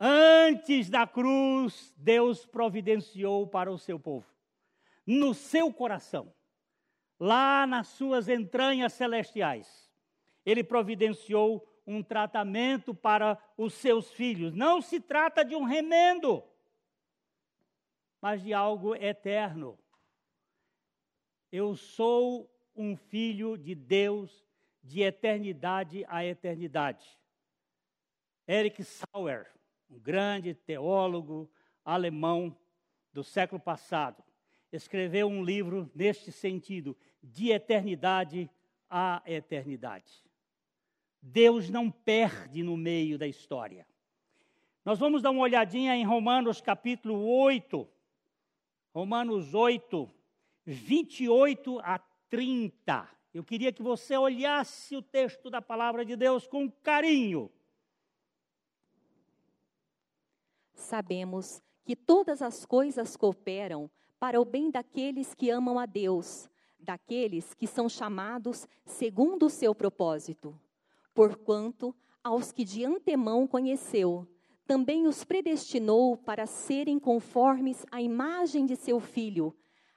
[0.00, 4.26] Antes da cruz, Deus providenciou para o seu povo,
[5.06, 6.32] no seu coração,
[7.18, 9.87] lá nas suas entranhas celestiais.
[10.44, 14.54] Ele providenciou um tratamento para os seus filhos.
[14.54, 16.42] Não se trata de um remendo
[18.20, 19.78] mas de algo eterno.
[21.50, 24.46] Eu sou um filho de Deus
[24.82, 27.18] de eternidade a eternidade.
[28.46, 29.50] Eric Sauer,
[29.90, 31.50] um grande teólogo
[31.84, 32.56] alemão
[33.12, 34.22] do século passado,
[34.72, 38.50] escreveu um livro neste sentido, de eternidade
[38.88, 40.24] a eternidade.
[41.20, 43.86] Deus não perde no meio da história.
[44.84, 47.86] Nós vamos dar uma olhadinha em Romanos capítulo 8,
[48.94, 50.08] Romanos 8,
[50.64, 51.98] 28 a
[52.30, 53.08] 30.
[53.34, 57.50] Eu queria que você olhasse o texto da palavra de Deus com carinho.
[60.72, 66.48] Sabemos que todas as coisas cooperam para o bem daqueles que amam a Deus,
[66.78, 70.58] daqueles que são chamados segundo o seu propósito.
[71.18, 71.92] Porquanto,
[72.22, 74.24] aos que de antemão conheceu,
[74.64, 79.52] também os predestinou para serem conformes à imagem de seu filho,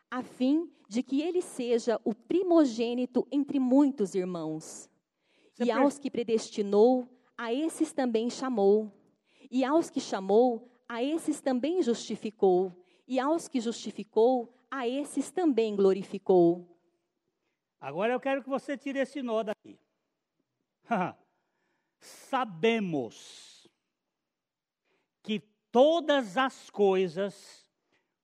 [0.10, 4.90] a fim de que ele seja o primogênito entre muitos irmãos.
[5.54, 7.08] Você e aos que predestinou,
[7.38, 8.92] a esses também chamou.
[9.52, 12.76] E aos que chamou, a esses também justificou.
[13.08, 16.68] E aos que justificou, a esses também glorificou.
[17.80, 19.78] Agora eu quero que você tire esse nó daqui.
[22.00, 23.70] Sabemos
[25.24, 25.40] que
[25.72, 27.70] todas as coisas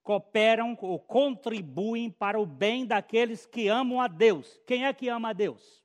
[0.02, 4.60] cooperam ou contribuem para o bem daqueles que amam a Deus.
[4.66, 5.84] Quem é que ama a Deus?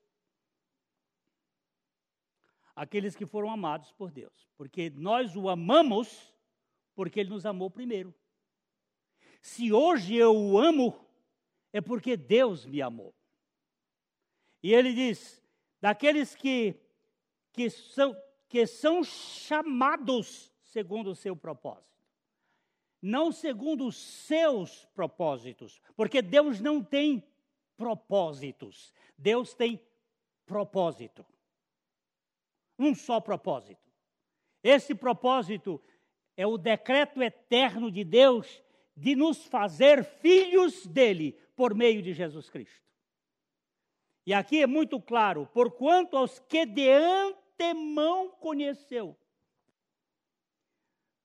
[2.76, 4.50] Aqueles que foram amados por Deus.
[4.58, 6.34] Porque nós o amamos
[6.96, 8.14] porque ele nos amou primeiro.
[9.42, 10.96] Se hoje eu o amo,
[11.72, 13.14] é porque Deus me amou.
[14.62, 15.43] E ele diz:
[15.84, 16.80] daqueles que,
[17.52, 18.16] que, são,
[18.48, 22.00] que são chamados segundo o seu propósito.
[23.02, 27.22] Não segundo os seus propósitos, porque Deus não tem
[27.76, 28.94] propósitos.
[29.18, 29.78] Deus tem
[30.46, 31.26] propósito.
[32.80, 33.92] Um só propósito.
[34.64, 35.84] Esse propósito
[36.38, 38.64] é o decreto eterno de Deus
[38.96, 42.83] de nos fazer filhos dele por meio de Jesus Cristo.
[44.26, 49.16] E aqui é muito claro: porquanto aos que de antemão conheceu,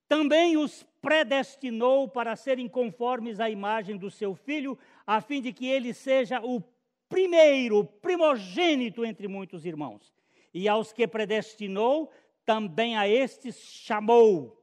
[0.08, 4.76] também os predestinou para serem conformes à imagem do seu filho,
[5.06, 6.60] a fim de que ele seja o
[7.08, 10.12] primeiro, primogênito entre muitos irmãos.
[10.52, 12.10] E aos que predestinou,
[12.44, 14.60] também a estes chamou.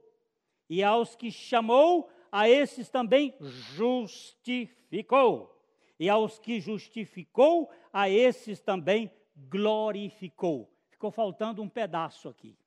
[0.70, 5.55] E aos que chamou, a esses também justificou.
[6.00, 10.72] E aos que justificou, a esses também glorificou.
[10.90, 12.58] Ficou faltando um pedaço aqui.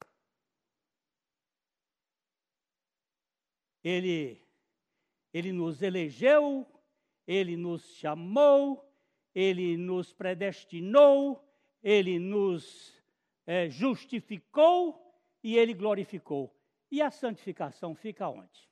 [3.82, 4.42] Ele,
[5.32, 6.66] ele nos elegeu,
[7.26, 8.90] ele nos chamou,
[9.34, 11.46] ele nos predestinou,
[11.82, 12.94] ele nos
[13.46, 16.54] é, justificou e ele glorificou.
[16.90, 18.68] E a santificação fica onde?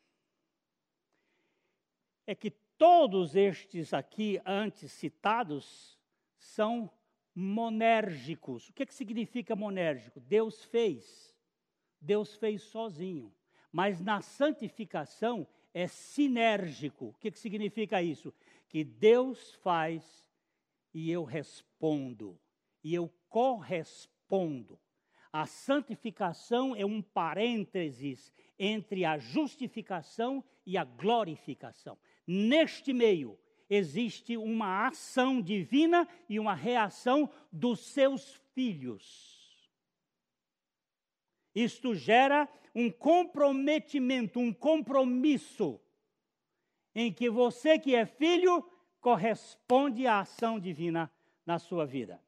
[2.26, 5.98] É que todos estes aqui antes citados
[6.38, 6.90] são
[7.34, 8.68] monérgicos.
[8.68, 10.20] O que, que significa monérgico?
[10.20, 11.34] Deus fez.
[12.00, 13.34] Deus fez sozinho.
[13.70, 17.06] Mas na santificação é sinérgico.
[17.08, 18.32] O que, que significa isso?
[18.68, 20.26] Que Deus faz
[20.94, 22.40] e eu respondo,
[22.82, 24.80] e eu correspondo.
[25.30, 31.98] A santificação é um parênteses entre a justificação e a glorificação.
[32.26, 39.36] Neste meio existe uma ação divina e uma reação dos seus filhos.
[41.54, 45.80] Isto gera um comprometimento, um compromisso,
[46.94, 48.62] em que você que é filho
[49.00, 51.10] corresponde à ação divina
[51.46, 52.20] na sua vida.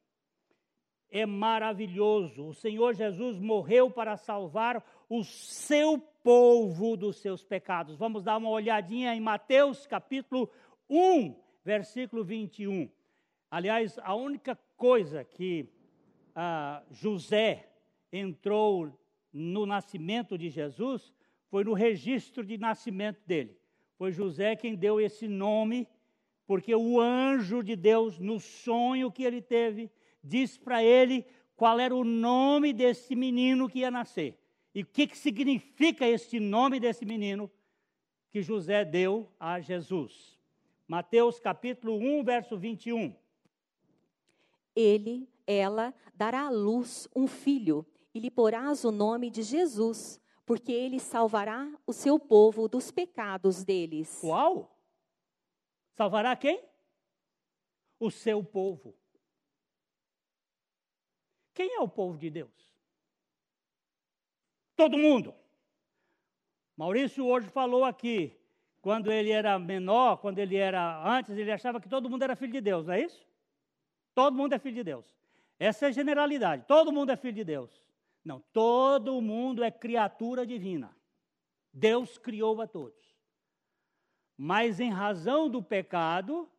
[1.09, 2.47] É maravilhoso.
[2.47, 7.95] O Senhor Jesus morreu para salvar o seu povo dos seus pecados.
[7.95, 10.49] Vamos dar uma olhadinha em Mateus capítulo
[10.89, 12.89] 1, versículo 21.
[13.49, 15.67] Aliás, a única coisa que
[16.35, 17.69] ah, José
[18.11, 18.97] entrou
[19.31, 21.13] no nascimento de Jesus
[21.49, 23.57] foi no registro de nascimento dele.
[23.97, 25.87] Foi José quem deu esse nome,
[26.47, 29.91] porque o anjo de Deus, no sonho que ele teve,
[30.23, 34.38] disse para ele qual era o nome desse menino que ia nascer.
[34.79, 37.51] E o que, que significa este nome desse menino
[38.31, 40.39] que José deu a Jesus.
[40.87, 43.13] Mateus capítulo 1, verso 21.
[44.73, 50.71] Ele, ela, dará à luz um filho e lhe porás o nome de Jesus, porque
[50.71, 54.21] ele salvará o seu povo dos pecados deles.
[54.23, 54.73] Uau!
[55.91, 56.63] Salvará quem?
[57.99, 58.95] O seu povo.
[61.53, 62.68] Quem é o povo de Deus?
[64.79, 65.35] Todo mundo.
[66.77, 68.33] Maurício hoje falou aqui,
[68.81, 72.53] quando ele era menor, quando ele era antes, ele achava que todo mundo era filho
[72.53, 73.27] de Deus, não é isso?
[74.15, 75.05] Todo mundo é filho de Deus.
[75.59, 76.63] Essa é a generalidade.
[76.65, 77.69] Todo mundo é filho de Deus.
[78.23, 80.95] Não, todo mundo é criatura divina.
[81.73, 83.03] Deus criou a todos.
[84.37, 86.49] Mas em razão do pecado,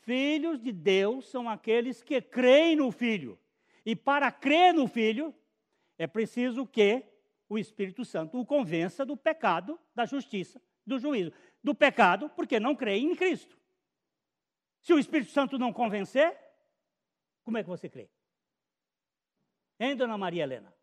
[0.00, 3.38] filhos de Deus são aqueles que creem no Filho.
[3.84, 5.34] E para crer no Filho,
[5.98, 7.04] é preciso que
[7.48, 11.32] o Espírito Santo o convença do pecado, da justiça, do juízo.
[11.62, 13.58] Do pecado, porque não crê em Cristo.
[14.80, 16.38] Se o Espírito Santo não convencer,
[17.42, 18.08] como é que você crê?
[19.80, 20.74] Hein, dona Maria Helena?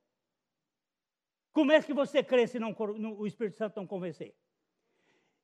[1.53, 2.75] Como é que você crê se não,
[3.17, 4.35] o Espírito Santo não convencer?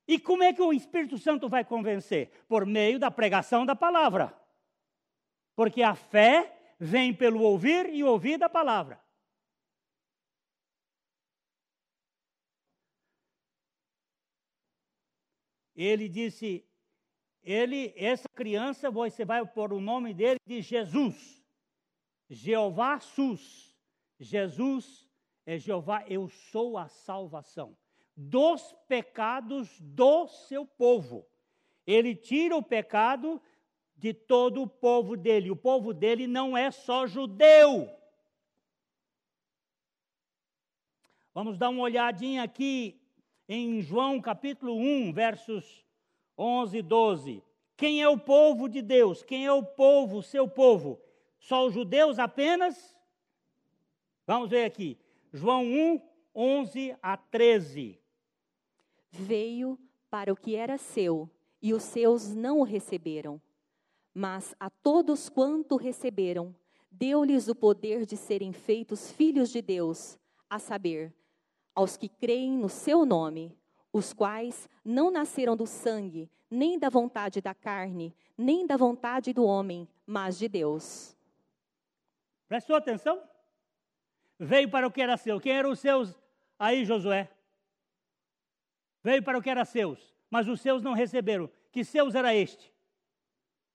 [0.07, 2.43] E como é que o Espírito Santo vai convencer?
[2.47, 4.37] Por meio da pregação da palavra.
[5.55, 9.01] Porque a fé vem pelo ouvir e ouvir da palavra.
[15.81, 16.63] Ele disse:
[17.43, 21.43] ele, essa criança, você vai pôr o nome dele de Jesus.
[22.29, 23.75] Jeová Sus.
[24.19, 25.09] Jesus
[25.45, 27.75] é Jeová, eu sou a salvação
[28.15, 31.25] dos pecados do seu povo.
[31.87, 33.41] Ele tira o pecado
[33.97, 35.49] de todo o povo dele.
[35.49, 37.89] O povo dele não é só judeu.
[41.33, 43.00] Vamos dar uma olhadinha aqui
[43.53, 45.85] em João capítulo 1, versos
[46.37, 47.43] 11 e 12.
[47.75, 49.23] Quem é o povo de Deus?
[49.23, 50.97] Quem é o povo, seu povo?
[51.37, 52.95] Só os judeus apenas?
[54.25, 54.97] Vamos ver aqui.
[55.33, 56.01] João 1,
[56.33, 57.99] 11 a 13.
[59.11, 59.77] Veio
[60.09, 61.29] para o que era seu,
[61.61, 63.41] e os seus não o receberam.
[64.13, 66.55] Mas a todos quanto receberam,
[66.89, 70.17] deu-lhes o poder de serem feitos filhos de Deus,
[70.49, 71.13] a saber,
[71.75, 73.57] aos que creem no seu nome,
[73.93, 79.43] os quais não nasceram do sangue, nem da vontade da carne, nem da vontade do
[79.43, 81.15] homem, mas de Deus.
[82.47, 83.21] Prestou atenção?
[84.37, 85.39] Veio para o que era seu.
[85.39, 86.17] Quem eram os seus
[86.57, 87.29] aí, Josué?
[89.03, 91.49] Veio para o que era seus, mas os seus não receberam.
[91.71, 92.73] Que seus era este?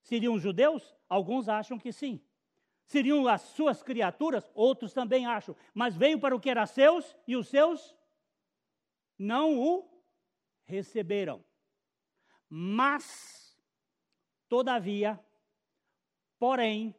[0.03, 0.95] Seriam judeus?
[1.09, 2.21] Alguns acham que sim.
[2.87, 4.49] Seriam as suas criaturas?
[4.55, 5.55] Outros também acham.
[5.73, 7.95] Mas veio para o que era seus e os seus
[9.19, 10.01] não o
[10.63, 11.43] receberam.
[12.49, 13.59] Mas,
[14.47, 15.19] todavia,
[16.39, 16.95] porém,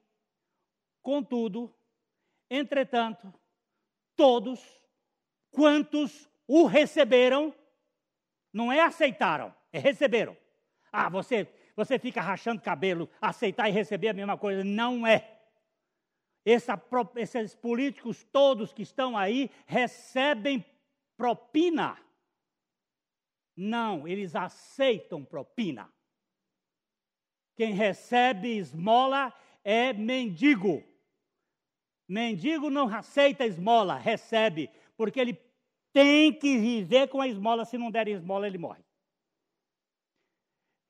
[1.00, 1.74] contudo,
[2.50, 3.32] entretanto,
[4.14, 4.60] todos
[5.50, 7.54] quantos o receberam,
[8.52, 10.36] não é aceitaram, é receberam.
[10.92, 14.62] Ah, você, você fica rachando cabelo, aceitar e receber a mesma coisa.
[14.62, 15.37] Não é.
[16.44, 16.80] Essa,
[17.16, 20.64] esses políticos todos que estão aí recebem
[21.16, 21.98] propina.
[23.56, 25.92] Não, eles aceitam propina.
[27.56, 29.34] Quem recebe esmola
[29.64, 30.84] é mendigo.
[32.08, 35.38] Mendigo não aceita esmola, recebe, porque ele
[35.92, 37.64] tem que viver com a esmola.
[37.64, 38.82] Se não der esmola, ele morre.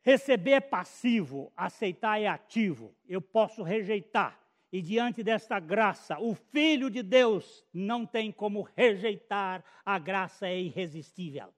[0.03, 2.95] Receber é passivo, aceitar é ativo.
[3.07, 4.39] Eu posso rejeitar.
[4.71, 10.61] E diante desta graça, o Filho de Deus não tem como rejeitar, a graça é
[10.61, 11.53] irresistível.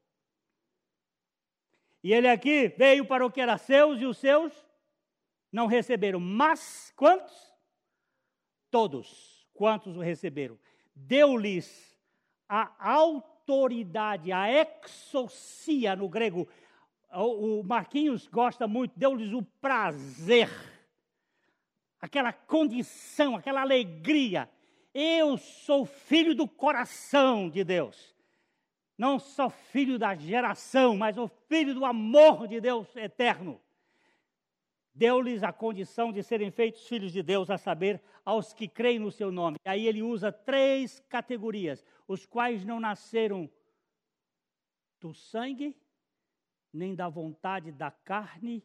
[2.02, 4.52] E ele aqui veio para o que era seus e os seus
[5.52, 6.20] não receberam.
[6.20, 7.52] Mas quantos?
[8.70, 9.46] Todos.
[9.52, 10.58] Quantos o receberam?
[10.94, 11.98] Deu-lhes
[12.48, 16.48] a autoridade, a exousia no grego.
[17.12, 20.48] O Marquinhos gosta muito, deu-lhes o prazer,
[22.00, 24.48] aquela condição, aquela alegria.
[24.92, 28.14] Eu sou filho do coração de Deus
[29.00, 33.58] não só filho da geração, mas o filho do amor de Deus eterno.
[34.94, 39.10] Deu-lhes a condição de serem feitos filhos de Deus, a saber, aos que creem no
[39.10, 39.56] seu nome.
[39.64, 43.50] Aí ele usa três categorias: os quais não nasceram
[45.00, 45.74] do sangue,
[46.70, 48.62] nem da vontade da carne,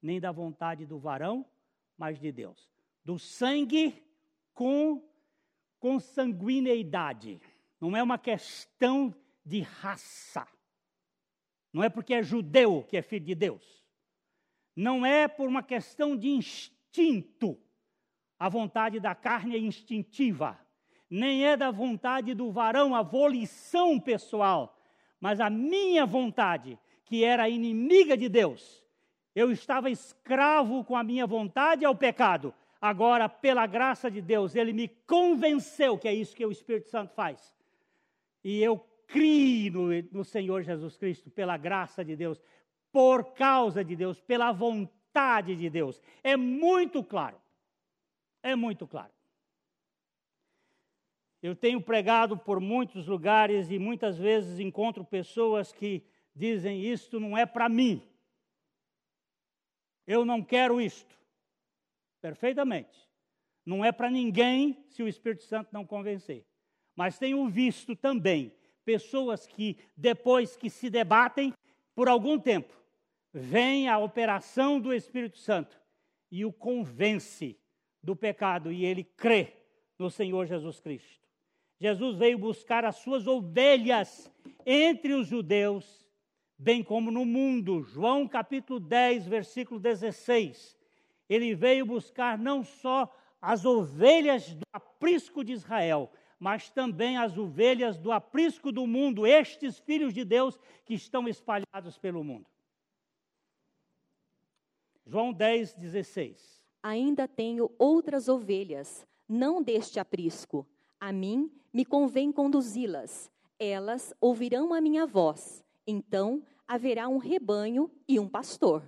[0.00, 1.44] nem da vontade do varão,
[1.98, 2.71] mas de Deus.
[3.04, 4.02] Do sangue
[4.54, 5.02] com
[5.78, 7.40] consanguineidade.
[7.80, 10.46] Não é uma questão de raça.
[11.72, 13.82] Não é porque é judeu que é filho de Deus.
[14.76, 17.58] Não é por uma questão de instinto.
[18.38, 20.58] A vontade da carne é instintiva.
[21.08, 24.78] Nem é da vontade do varão a volição pessoal.
[25.20, 28.82] Mas a minha vontade, que era inimiga de Deus.
[29.34, 32.54] Eu estava escravo com a minha vontade ao pecado.
[32.82, 37.14] Agora, pela graça de Deus, ele me convenceu que é isso que o Espírito Santo
[37.14, 37.56] faz.
[38.42, 38.76] E eu
[39.06, 42.42] crie no, no Senhor Jesus Cristo, pela graça de Deus,
[42.90, 46.02] por causa de Deus, pela vontade de Deus.
[46.24, 47.40] É muito claro.
[48.42, 49.12] É muito claro.
[51.40, 56.04] Eu tenho pregado por muitos lugares e muitas vezes encontro pessoas que
[56.34, 58.02] dizem: Isto não é para mim.
[60.04, 61.21] Eu não quero isto.
[62.22, 63.06] Perfeitamente.
[63.66, 66.46] Não é para ninguém se o Espírito Santo não convencer.
[66.96, 68.54] Mas tenho visto também
[68.84, 71.52] pessoas que, depois que se debatem
[71.94, 72.72] por algum tempo,
[73.32, 75.80] vem a operação do Espírito Santo
[76.30, 77.58] e o convence
[78.02, 79.52] do pecado e ele crê
[79.98, 81.22] no Senhor Jesus Cristo.
[81.78, 84.30] Jesus veio buscar as suas ovelhas
[84.64, 86.06] entre os judeus,
[86.56, 87.82] bem como no mundo.
[87.82, 90.78] João capítulo 10, versículo 16.
[91.32, 93.10] Ele veio buscar não só
[93.40, 99.78] as ovelhas do aprisco de Israel, mas também as ovelhas do aprisco do mundo, estes
[99.78, 102.46] filhos de Deus que estão espalhados pelo mundo.
[105.06, 106.62] João 10, 16.
[106.82, 110.66] Ainda tenho outras ovelhas, não deste aprisco.
[111.00, 113.30] A mim me convém conduzi-las.
[113.58, 115.64] Elas ouvirão a minha voz.
[115.86, 118.82] Então haverá um rebanho e um pastor.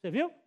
[0.00, 0.39] Você viu?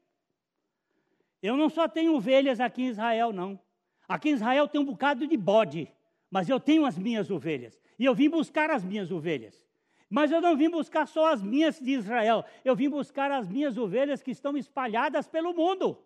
[1.43, 3.59] Eu não só tenho ovelhas aqui em Israel, não.
[4.07, 5.91] Aqui em Israel tem um bocado de bode,
[6.31, 7.77] mas eu tenho as minhas ovelhas.
[7.99, 9.67] E eu vim buscar as minhas ovelhas.
[10.09, 13.77] Mas eu não vim buscar só as minhas de Israel, eu vim buscar as minhas
[13.77, 16.01] ovelhas que estão espalhadas pelo mundo.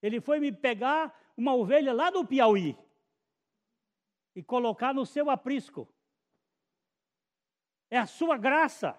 [0.00, 2.78] Ele foi me pegar uma ovelha lá do Piauí
[4.34, 5.86] e colocar no seu aprisco.
[7.90, 8.98] É a sua graça.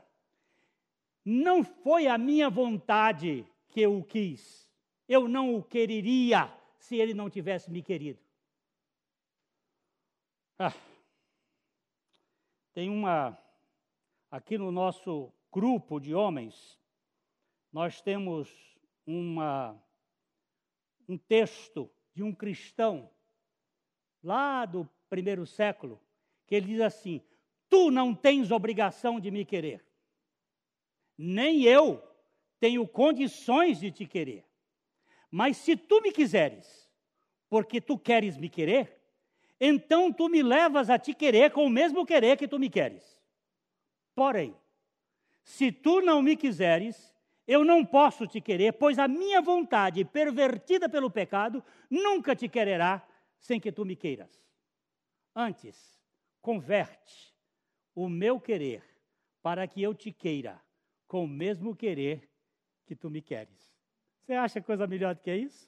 [1.26, 4.70] Não foi a minha vontade que eu o quis.
[5.08, 8.20] Eu não o quereria se ele não tivesse me querido.
[10.60, 10.74] Ah.
[12.74, 13.38] Tem uma,
[14.30, 16.80] aqui no nosso grupo de homens,
[17.72, 18.50] nós temos
[19.06, 19.82] uma,
[21.08, 23.10] um texto de um cristão,
[24.24, 26.02] lá do primeiro século,
[26.46, 27.22] que ele diz assim:
[27.70, 29.86] Tu não tens obrigação de me querer,
[31.18, 32.11] nem eu
[32.62, 34.46] tenho condições de te querer.
[35.32, 36.88] Mas se tu me quiseres,
[37.50, 39.02] porque tu queres me querer,
[39.60, 43.20] então tu me levas a te querer com o mesmo querer que tu me queres.
[44.14, 44.56] Porém,
[45.44, 47.12] se tu não me quiseres,
[47.48, 53.04] eu não posso te querer, pois a minha vontade, pervertida pelo pecado, nunca te quererá
[53.40, 54.40] sem que tu me queiras.
[55.36, 56.00] Antes,
[56.40, 57.34] converte
[57.96, 58.84] o meu querer
[59.42, 60.62] para que eu te queira
[61.08, 62.31] com o mesmo querer
[62.92, 63.74] que tu me queres.
[64.20, 65.66] Você acha coisa melhor do que isso?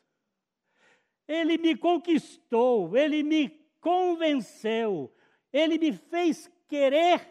[1.25, 3.47] Ele me conquistou, ele me
[3.79, 5.09] convenceu,
[5.53, 7.25] ele me fez querer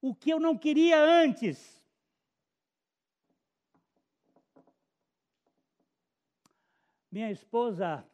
[0.00, 1.80] o que eu não queria antes.
[7.08, 8.04] Minha esposa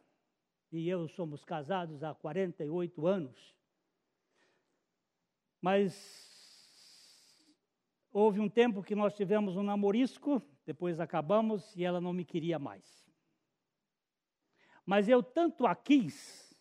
[0.71, 3.55] e eu somos casados há 48 anos,
[5.59, 6.29] mas
[8.11, 10.39] houve um tempo que nós tivemos um namorisco,
[10.69, 12.85] depois acabamos e ela não me queria mais.
[14.85, 16.55] Mas eu tanto a quis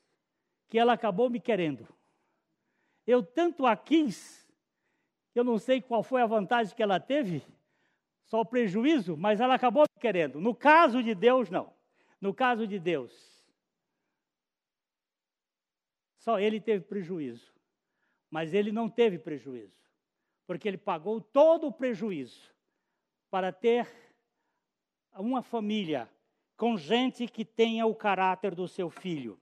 [0.66, 1.86] que ela acabou me querendo.
[3.06, 4.50] Eu tanto a quis,
[5.34, 7.46] eu não sei qual foi a vantagem que ela teve,
[8.24, 10.40] só o prejuízo, mas ela acabou me querendo.
[10.40, 11.74] No caso de Deus, não.
[12.18, 13.12] No caso de Deus,
[16.16, 17.52] só ele teve prejuízo.
[18.30, 19.78] Mas ele não teve prejuízo,
[20.46, 22.56] porque ele pagou todo o prejuízo
[23.30, 23.88] para ter
[25.12, 26.08] uma família
[26.56, 29.38] com gente que tenha o caráter do seu filho.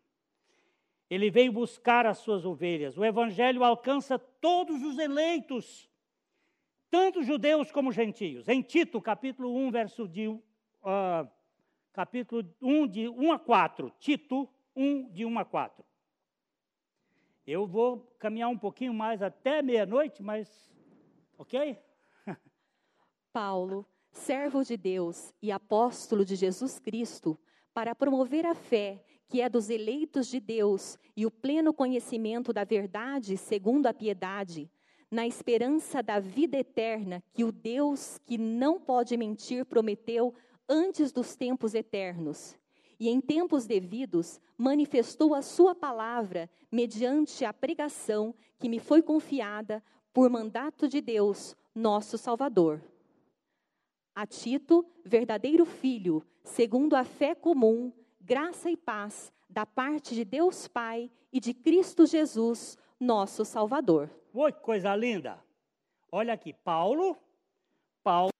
[1.08, 2.98] Ele veio buscar as suas ovelhas.
[2.98, 5.88] O evangelho alcança todos os eleitos,
[6.90, 8.48] tanto judeus como gentios.
[8.48, 10.42] Em Tito, capítulo 1, verso de, uh,
[11.92, 13.92] capítulo 1, de 1 a 4.
[13.98, 15.84] Tito 1, de 1 a 4.
[17.46, 20.74] Eu vou caminhar um pouquinho mais até meia-noite, mas.
[21.38, 21.78] Ok?
[23.36, 27.38] Paulo, servo de Deus e apóstolo de Jesus Cristo,
[27.74, 32.64] para promover a fé que é dos eleitos de Deus e o pleno conhecimento da
[32.64, 34.70] verdade segundo a piedade,
[35.10, 40.32] na esperança da vida eterna que o Deus que não pode mentir prometeu
[40.66, 42.56] antes dos tempos eternos.
[42.98, 49.84] E em tempos devidos manifestou a sua palavra mediante a pregação que me foi confiada
[50.10, 52.80] por mandato de Deus, nosso Salvador
[54.16, 60.66] a Tito, verdadeiro filho, segundo a fé comum, graça e paz da parte de Deus
[60.66, 64.10] Pai e de Cristo Jesus, nosso Salvador.
[64.32, 65.38] Oi, coisa linda.
[66.10, 67.14] Olha aqui, Paulo,
[68.02, 68.32] Paulo,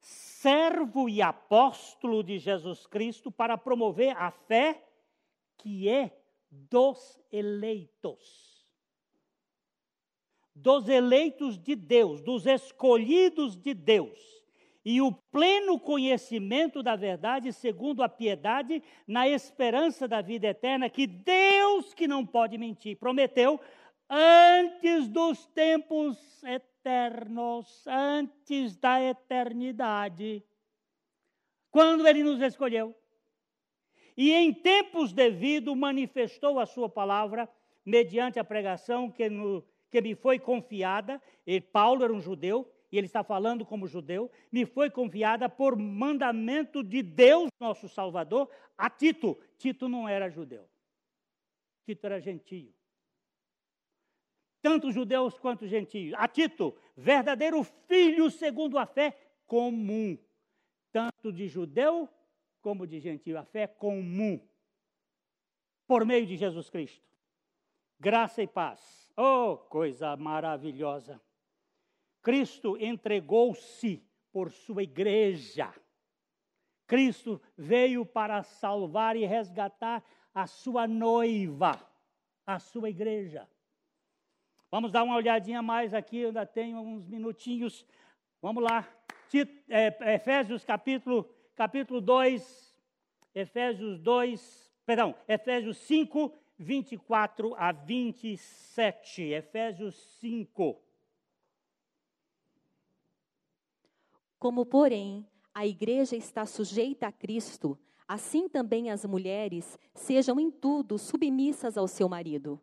[0.00, 4.84] servo e apóstolo de Jesus Cristo para promover a fé
[5.56, 6.20] que é
[6.50, 8.66] dos eleitos.
[10.52, 14.41] Dos eleitos de Deus, dos escolhidos de Deus
[14.84, 21.06] e o pleno conhecimento da verdade, segundo a piedade, na esperança da vida eterna, que
[21.06, 23.60] Deus, que não pode mentir, prometeu
[24.10, 30.44] antes dos tempos eternos, antes da eternidade,
[31.70, 32.94] quando Ele nos escolheu.
[34.16, 37.48] E em tempos devidos manifestou a Sua palavra,
[37.84, 41.22] mediante a pregação que, no, que me foi confiada.
[41.46, 45.74] E Paulo era um judeu, e ele está falando como judeu, me foi confiada por
[45.74, 49.38] mandamento de Deus, nosso Salvador, a Tito.
[49.56, 50.68] Tito não era judeu.
[51.86, 52.70] Tito era gentio.
[54.60, 56.12] Tanto judeus quanto gentios.
[56.18, 59.16] A Tito, verdadeiro filho segundo a fé
[59.46, 60.18] comum.
[60.92, 62.06] Tanto de judeu
[62.60, 63.38] como de gentio.
[63.38, 64.38] A fé comum.
[65.86, 67.10] Por meio de Jesus Cristo.
[67.98, 69.10] Graça e paz.
[69.16, 71.20] Oh, coisa maravilhosa.
[72.22, 74.02] Cristo entregou-se
[74.32, 75.72] por sua igreja.
[76.86, 80.04] Cristo veio para salvar e resgatar
[80.34, 81.78] a sua noiva,
[82.46, 83.48] a sua igreja.
[84.70, 87.84] Vamos dar uma olhadinha mais aqui, ainda tenho uns minutinhos.
[88.40, 88.88] Vamos lá.
[89.68, 92.78] É, Efésios capítulo, capítulo 2,
[93.34, 99.22] Efésios 2, perdão, Efésios 5, 24 a 27.
[99.22, 100.91] Efésios 5.
[104.42, 105.24] Como, porém,
[105.54, 107.78] a igreja está sujeita a Cristo,
[108.08, 112.60] assim também as mulheres sejam em tudo submissas ao seu marido.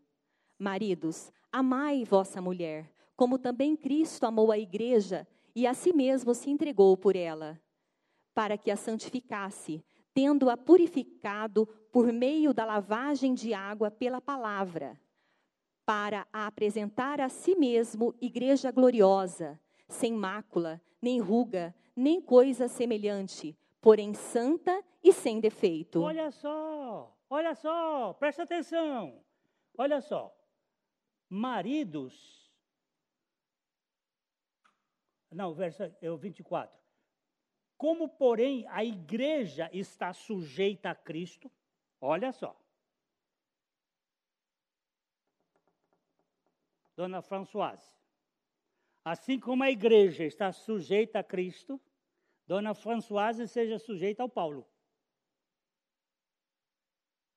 [0.60, 5.26] Maridos, amai vossa mulher, como também Cristo amou a igreja
[5.56, 7.58] e a si mesmo se entregou por ela,
[8.34, 9.82] para que a santificasse,
[10.14, 15.00] tendo-a purificado por meio da lavagem de água pela palavra,
[15.86, 19.58] para a apresentar a si mesmo igreja gloriosa,
[19.90, 26.02] sem mácula, nem ruga, nem coisa semelhante, porém santa e sem defeito.
[26.02, 29.22] Olha só, olha só, presta atenção.
[29.78, 30.34] Olha só.
[31.28, 32.50] Maridos.
[35.32, 36.78] Não, verso é o 24.
[37.78, 41.52] Como, porém, a igreja está sujeita a Cristo,
[42.02, 42.60] olha só.
[46.96, 47.99] Dona Françoise.
[49.04, 51.82] Assim como a igreja está sujeita a Cristo,
[52.46, 54.68] Dona Françoise seja sujeita ao Paulo.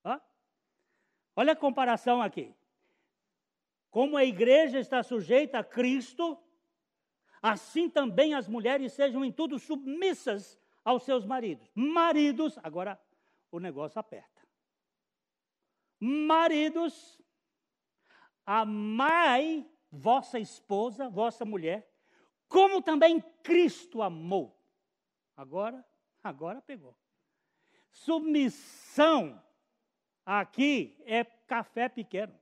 [0.05, 0.21] Hã?
[1.37, 2.55] Olha a comparação aqui.
[3.91, 6.43] Como a igreja está sujeita a Cristo,
[7.43, 11.71] assim também as mulheres sejam em tudo submissas aos seus maridos.
[11.75, 13.01] Maridos, agora
[13.51, 14.43] o negócio aperta.
[16.01, 17.21] Maridos,
[18.45, 21.87] amai vossa esposa, vossa mulher,
[22.49, 24.59] como também Cristo amou.
[25.37, 25.85] Agora,
[26.25, 26.97] agora pegou.
[27.91, 29.43] Submissão
[30.25, 32.35] aqui é café pequeno.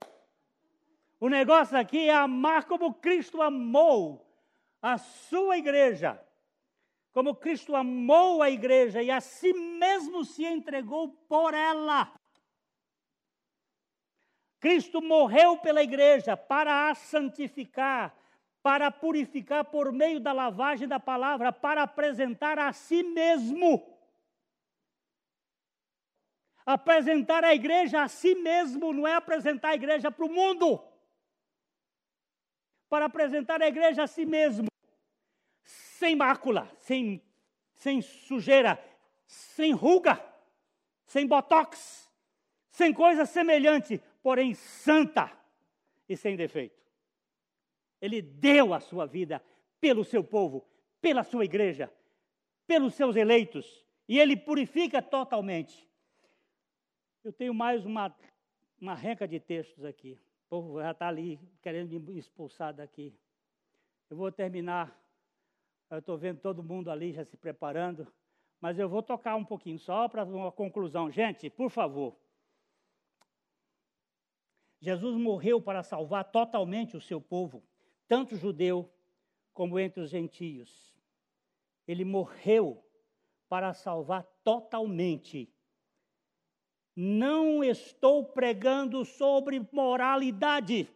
[1.19, 4.25] O negócio aqui é amar como Cristo amou
[4.81, 6.19] a sua igreja.
[7.11, 12.11] Como Cristo amou a igreja e a si mesmo se entregou por ela.
[14.61, 18.15] Cristo morreu pela igreja para a santificar,
[18.61, 23.83] para purificar por meio da lavagem da palavra, para apresentar a si mesmo.
[26.63, 30.79] Apresentar a igreja a si mesmo, não é apresentar a igreja para o mundo.
[32.87, 34.67] Para apresentar a igreja a si mesmo,
[35.63, 37.19] sem mácula, sem,
[37.73, 38.79] sem sujeira,
[39.25, 40.23] sem ruga,
[41.07, 42.07] sem botox,
[42.69, 45.31] sem coisa semelhante, porém santa
[46.07, 46.81] e sem defeito.
[48.01, 49.41] Ele deu a sua vida
[49.79, 50.65] pelo seu povo,
[51.01, 51.91] pela sua igreja,
[52.67, 55.87] pelos seus eleitos, e ele purifica totalmente.
[57.23, 58.15] Eu tenho mais uma,
[58.79, 60.19] uma renca de textos aqui.
[60.45, 63.15] O povo já está ali querendo me expulsar daqui.
[64.09, 64.99] Eu vou terminar.
[65.89, 68.07] Eu estou vendo todo mundo ali já se preparando.
[68.59, 71.09] Mas eu vou tocar um pouquinho só para uma conclusão.
[71.11, 72.15] Gente, por favor,
[74.81, 77.63] Jesus morreu para salvar totalmente o seu povo,
[78.07, 78.91] tanto judeu
[79.53, 80.91] como entre os gentios.
[81.87, 82.83] Ele morreu
[83.47, 85.53] para salvar totalmente.
[86.95, 90.89] Não estou pregando sobre moralidade.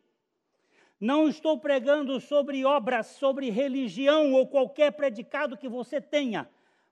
[0.99, 6.49] Não estou pregando sobre obras, sobre religião ou qualquer predicado que você tenha.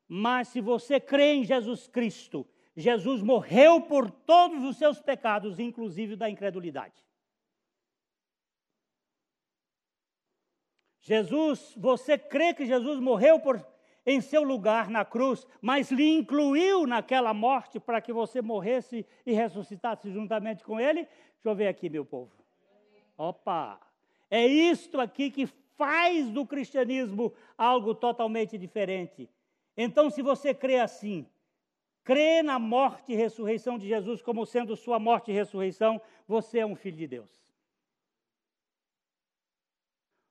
[0.08, 6.16] Mas se você crê em Jesus Cristo, Jesus morreu por todos os seus pecados, inclusive
[6.16, 7.04] da incredulidade.
[11.02, 13.64] Jesus, você crê que Jesus morreu por.
[14.06, 19.34] em seu lugar na cruz, mas lhe incluiu naquela morte para que você morresse e
[19.34, 21.04] ressuscitasse juntamente com ele?
[21.04, 22.32] Deixa eu ver aqui, meu povo.
[23.18, 23.80] Opa!
[24.30, 25.46] É isto aqui que
[25.78, 29.30] faz do cristianismo algo totalmente diferente.
[29.76, 31.28] Então, se você crê assim,
[32.04, 36.66] crê na morte e ressurreição de Jesus como sendo sua morte e ressurreição, você é
[36.66, 37.32] um filho de Deus.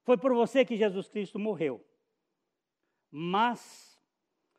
[0.04, 1.84] Foi por você que Jesus Cristo morreu.
[3.10, 3.98] Mas,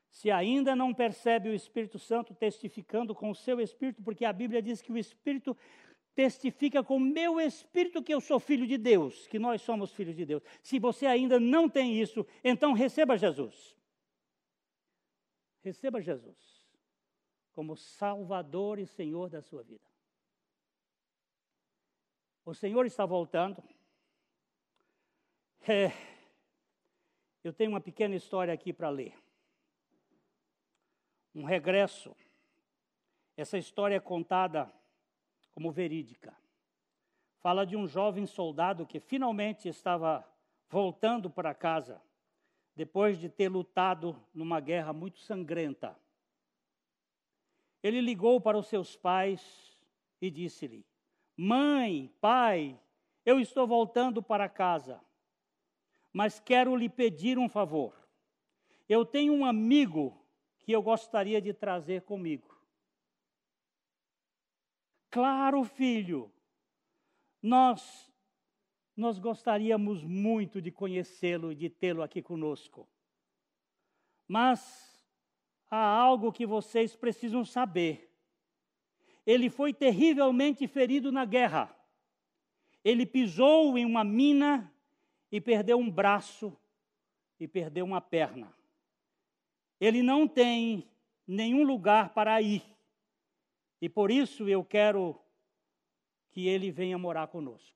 [0.10, 4.62] se ainda não percebe o Espírito Santo testificando com o seu espírito, porque a Bíblia
[4.62, 5.56] diz que o Espírito
[6.16, 10.16] testifica com o meu espírito que eu sou filho de Deus, que nós somos filhos
[10.16, 10.44] de Deus.
[10.62, 13.76] Se você ainda não tem isso, então receba Jesus.
[15.64, 16.53] Receba Jesus
[17.54, 19.86] como Salvador e Senhor da sua vida.
[22.46, 23.64] O Senhor está voltando.
[25.66, 25.92] É,
[27.44, 29.18] eu tenho uma pequena história aqui para ler.
[31.34, 32.16] Um regresso.
[33.38, 34.72] Essa história é contada
[35.52, 36.36] como verídica.
[37.40, 40.28] Fala de um jovem soldado que finalmente estava
[40.70, 42.02] voltando para casa
[42.76, 45.98] depois de ter lutado numa guerra muito sangrenta.
[47.84, 49.78] Ele ligou para os seus pais
[50.22, 50.86] e disse-lhe:
[51.36, 52.80] Mãe, pai,
[53.26, 55.04] eu estou voltando para casa,
[56.14, 57.94] mas quero lhe pedir um favor.
[58.88, 60.26] Eu tenho um amigo
[60.60, 62.58] que eu gostaria de trazer comigo.
[65.10, 66.32] Claro, filho,
[67.42, 68.10] nós
[68.96, 72.88] nós gostaríamos muito de conhecê-lo e de tê-lo aqui conosco.
[74.28, 74.93] Mas
[75.74, 78.08] há algo que vocês precisam saber.
[79.26, 81.76] Ele foi terrivelmente ferido na guerra.
[82.84, 84.72] Ele pisou em uma mina
[85.32, 86.56] e perdeu um braço
[87.40, 88.54] e perdeu uma perna.
[89.80, 90.88] Ele não tem
[91.26, 92.64] nenhum lugar para ir.
[93.82, 95.20] E por isso eu quero
[96.30, 97.76] que ele venha morar conosco.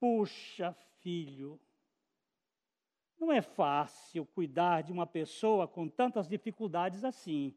[0.00, 1.60] Puxa, filho,
[3.18, 7.54] não é fácil cuidar de uma pessoa com tantas dificuldades assim.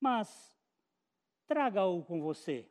[0.00, 0.56] Mas
[1.46, 2.68] traga-o com você.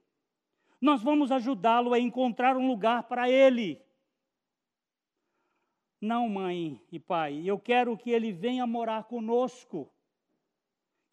[0.81, 3.81] Nós vamos ajudá-lo a encontrar um lugar para ele.
[6.01, 9.91] Não, mãe e pai, eu quero que ele venha morar conosco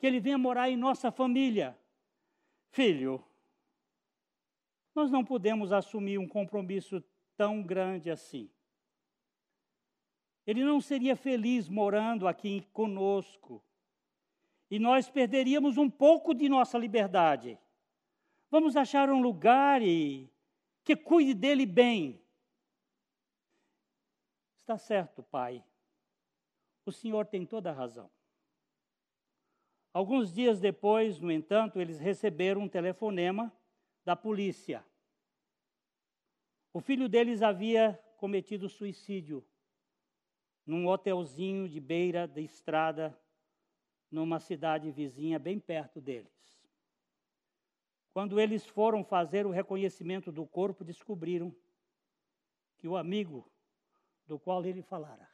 [0.03, 1.79] que ele venha morar em nossa família.
[2.73, 3.25] Filho,
[4.93, 7.01] nós não podemos assumir um compromisso
[7.37, 8.51] tão grande assim.
[10.47, 13.63] Ele não seria feliz morando aqui conosco.
[14.71, 17.59] E nós perderíamos um pouco de nossa liberdade.
[18.51, 20.31] Vamos achar um lugar e
[20.85, 22.21] que cuide dele bem.
[24.57, 25.65] Está certo, pai.
[26.85, 28.11] O senhor tem toda a razão.
[29.93, 33.53] Alguns dias depois, no entanto, eles receberam um telefonema
[34.05, 34.85] da polícia.
[36.73, 39.45] O filho deles havia cometido suicídio
[40.67, 43.19] num hotelzinho de beira da estrada,
[44.11, 46.31] numa cidade vizinha bem perto deles.
[48.13, 51.55] Quando eles foram fazer o reconhecimento do corpo, descobriram
[52.77, 53.51] que o amigo
[54.27, 55.29] do qual ele falara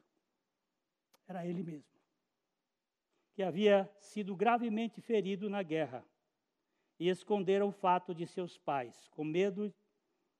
[1.26, 1.98] era ele mesmo
[3.38, 6.04] que havia sido gravemente ferido na guerra
[6.98, 9.72] e esconderam o fato de seus pais, com medo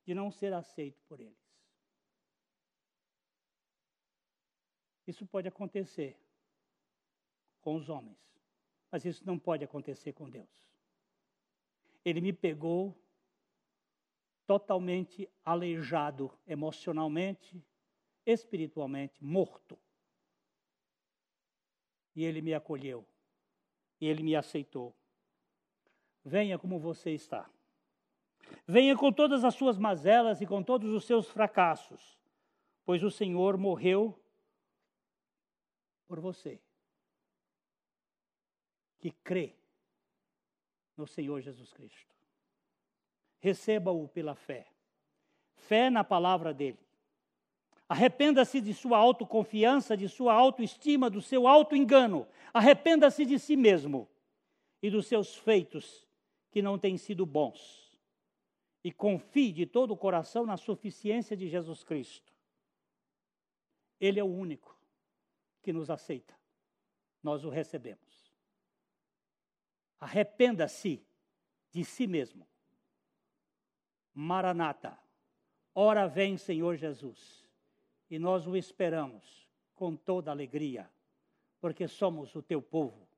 [0.05, 1.48] de não ser aceito por eles.
[5.09, 6.15] Isso pode acontecer
[7.63, 8.19] com os homens,
[8.93, 10.69] mas isso não pode acontecer com Deus.
[12.05, 12.95] Ele me pegou
[14.47, 17.59] totalmente aleijado emocionalmente,
[18.27, 19.79] espiritualmente, morto.
[22.15, 23.03] E ele me acolheu.
[23.99, 24.95] E ele me aceitou.
[26.23, 27.49] Venha como você está.
[28.67, 32.19] Venha com todas as suas mazelas e com todos os seus fracassos,
[32.85, 34.23] pois o Senhor morreu
[36.09, 36.59] por você,
[38.99, 39.55] que crê
[40.97, 42.17] no Senhor Jesus Cristo.
[43.39, 44.67] Receba-o pela fé.
[45.55, 46.79] Fé na palavra dele.
[47.89, 52.27] Arrependa-se de sua autoconfiança, de sua autoestima, do seu autoengano.
[52.53, 54.09] Arrependa-se de si mesmo
[54.83, 56.07] e dos seus feitos
[56.51, 57.97] que não têm sido bons.
[58.83, 62.33] E confie de todo o coração na suficiência de Jesus Cristo.
[64.01, 64.78] Ele é o único
[65.63, 66.35] que nos aceita.
[67.23, 68.33] Nós o recebemos.
[69.99, 71.05] Arrependa-se
[71.71, 72.47] de si mesmo.
[74.15, 74.99] Maranata.
[75.75, 77.49] Ora vem, Senhor Jesus
[78.11, 80.91] e nós o esperamos com toda alegria,
[81.61, 83.09] porque somos o teu povo,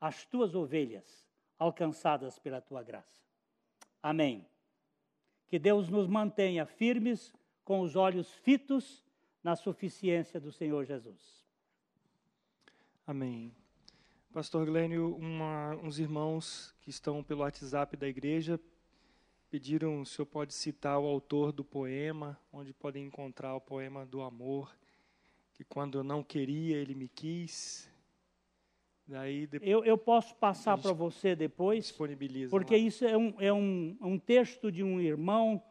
[0.00, 1.26] as tuas ovelhas
[1.58, 3.22] alcançadas pela tua graça.
[4.02, 4.46] Amém.
[5.46, 7.32] Que Deus nos mantenha firmes
[7.64, 9.02] com os olhos fitos
[9.42, 11.43] na suficiência do Senhor Jesus.
[13.06, 13.52] Amém.
[14.32, 18.58] Pastor Glênio, uma, uns irmãos que estão pelo WhatsApp da igreja
[19.50, 24.22] pediram se senhor pode citar o autor do poema, onde podem encontrar o poema do
[24.22, 24.74] amor,
[25.52, 27.92] que quando eu não queria, ele me quis.
[29.06, 32.80] Daí eu, eu posso passar para você depois, disponibiliza porque lá.
[32.80, 35.62] isso é um, é um, um texto de um irmão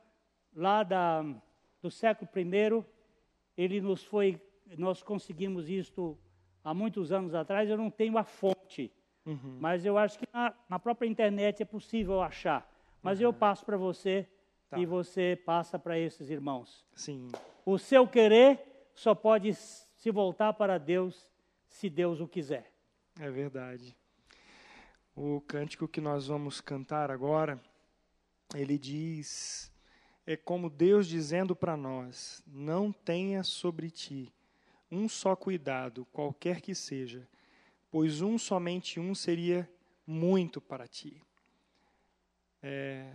[0.56, 1.24] lá da,
[1.82, 2.86] do século I.
[3.58, 4.40] Ele nos foi,
[4.78, 6.16] nós conseguimos isto
[6.64, 7.70] há muitos anos atrás.
[7.70, 8.92] Eu não tenho a fonte,
[9.26, 9.58] uhum.
[9.60, 12.70] mas eu acho que na, na própria internet é possível achar.
[13.02, 13.26] Mas uhum.
[13.26, 14.28] eu passo para você
[14.70, 14.80] tá.
[14.80, 16.86] e você passa para esses irmãos.
[16.94, 17.30] Sim.
[17.66, 21.30] O seu querer só pode se voltar para Deus
[21.68, 22.72] se Deus o quiser.
[23.20, 23.96] É verdade.
[25.16, 27.62] O cântico que nós vamos cantar agora,
[28.56, 29.72] ele diz:
[30.26, 34.34] é como Deus dizendo para nós: não tenha sobre ti
[34.94, 37.28] um só cuidado, qualquer que seja,
[37.90, 39.70] pois um somente um seria
[40.06, 41.22] muito para ti
[42.64, 43.14] é,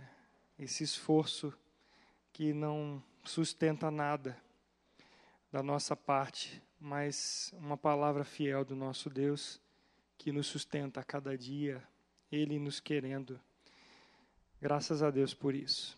[0.59, 1.51] esse esforço
[2.31, 4.37] que não sustenta nada
[5.51, 9.59] da nossa parte, mas uma palavra fiel do nosso Deus
[10.17, 11.83] que nos sustenta a cada dia,
[12.31, 13.39] Ele nos querendo.
[14.61, 15.97] Graças a Deus por isso.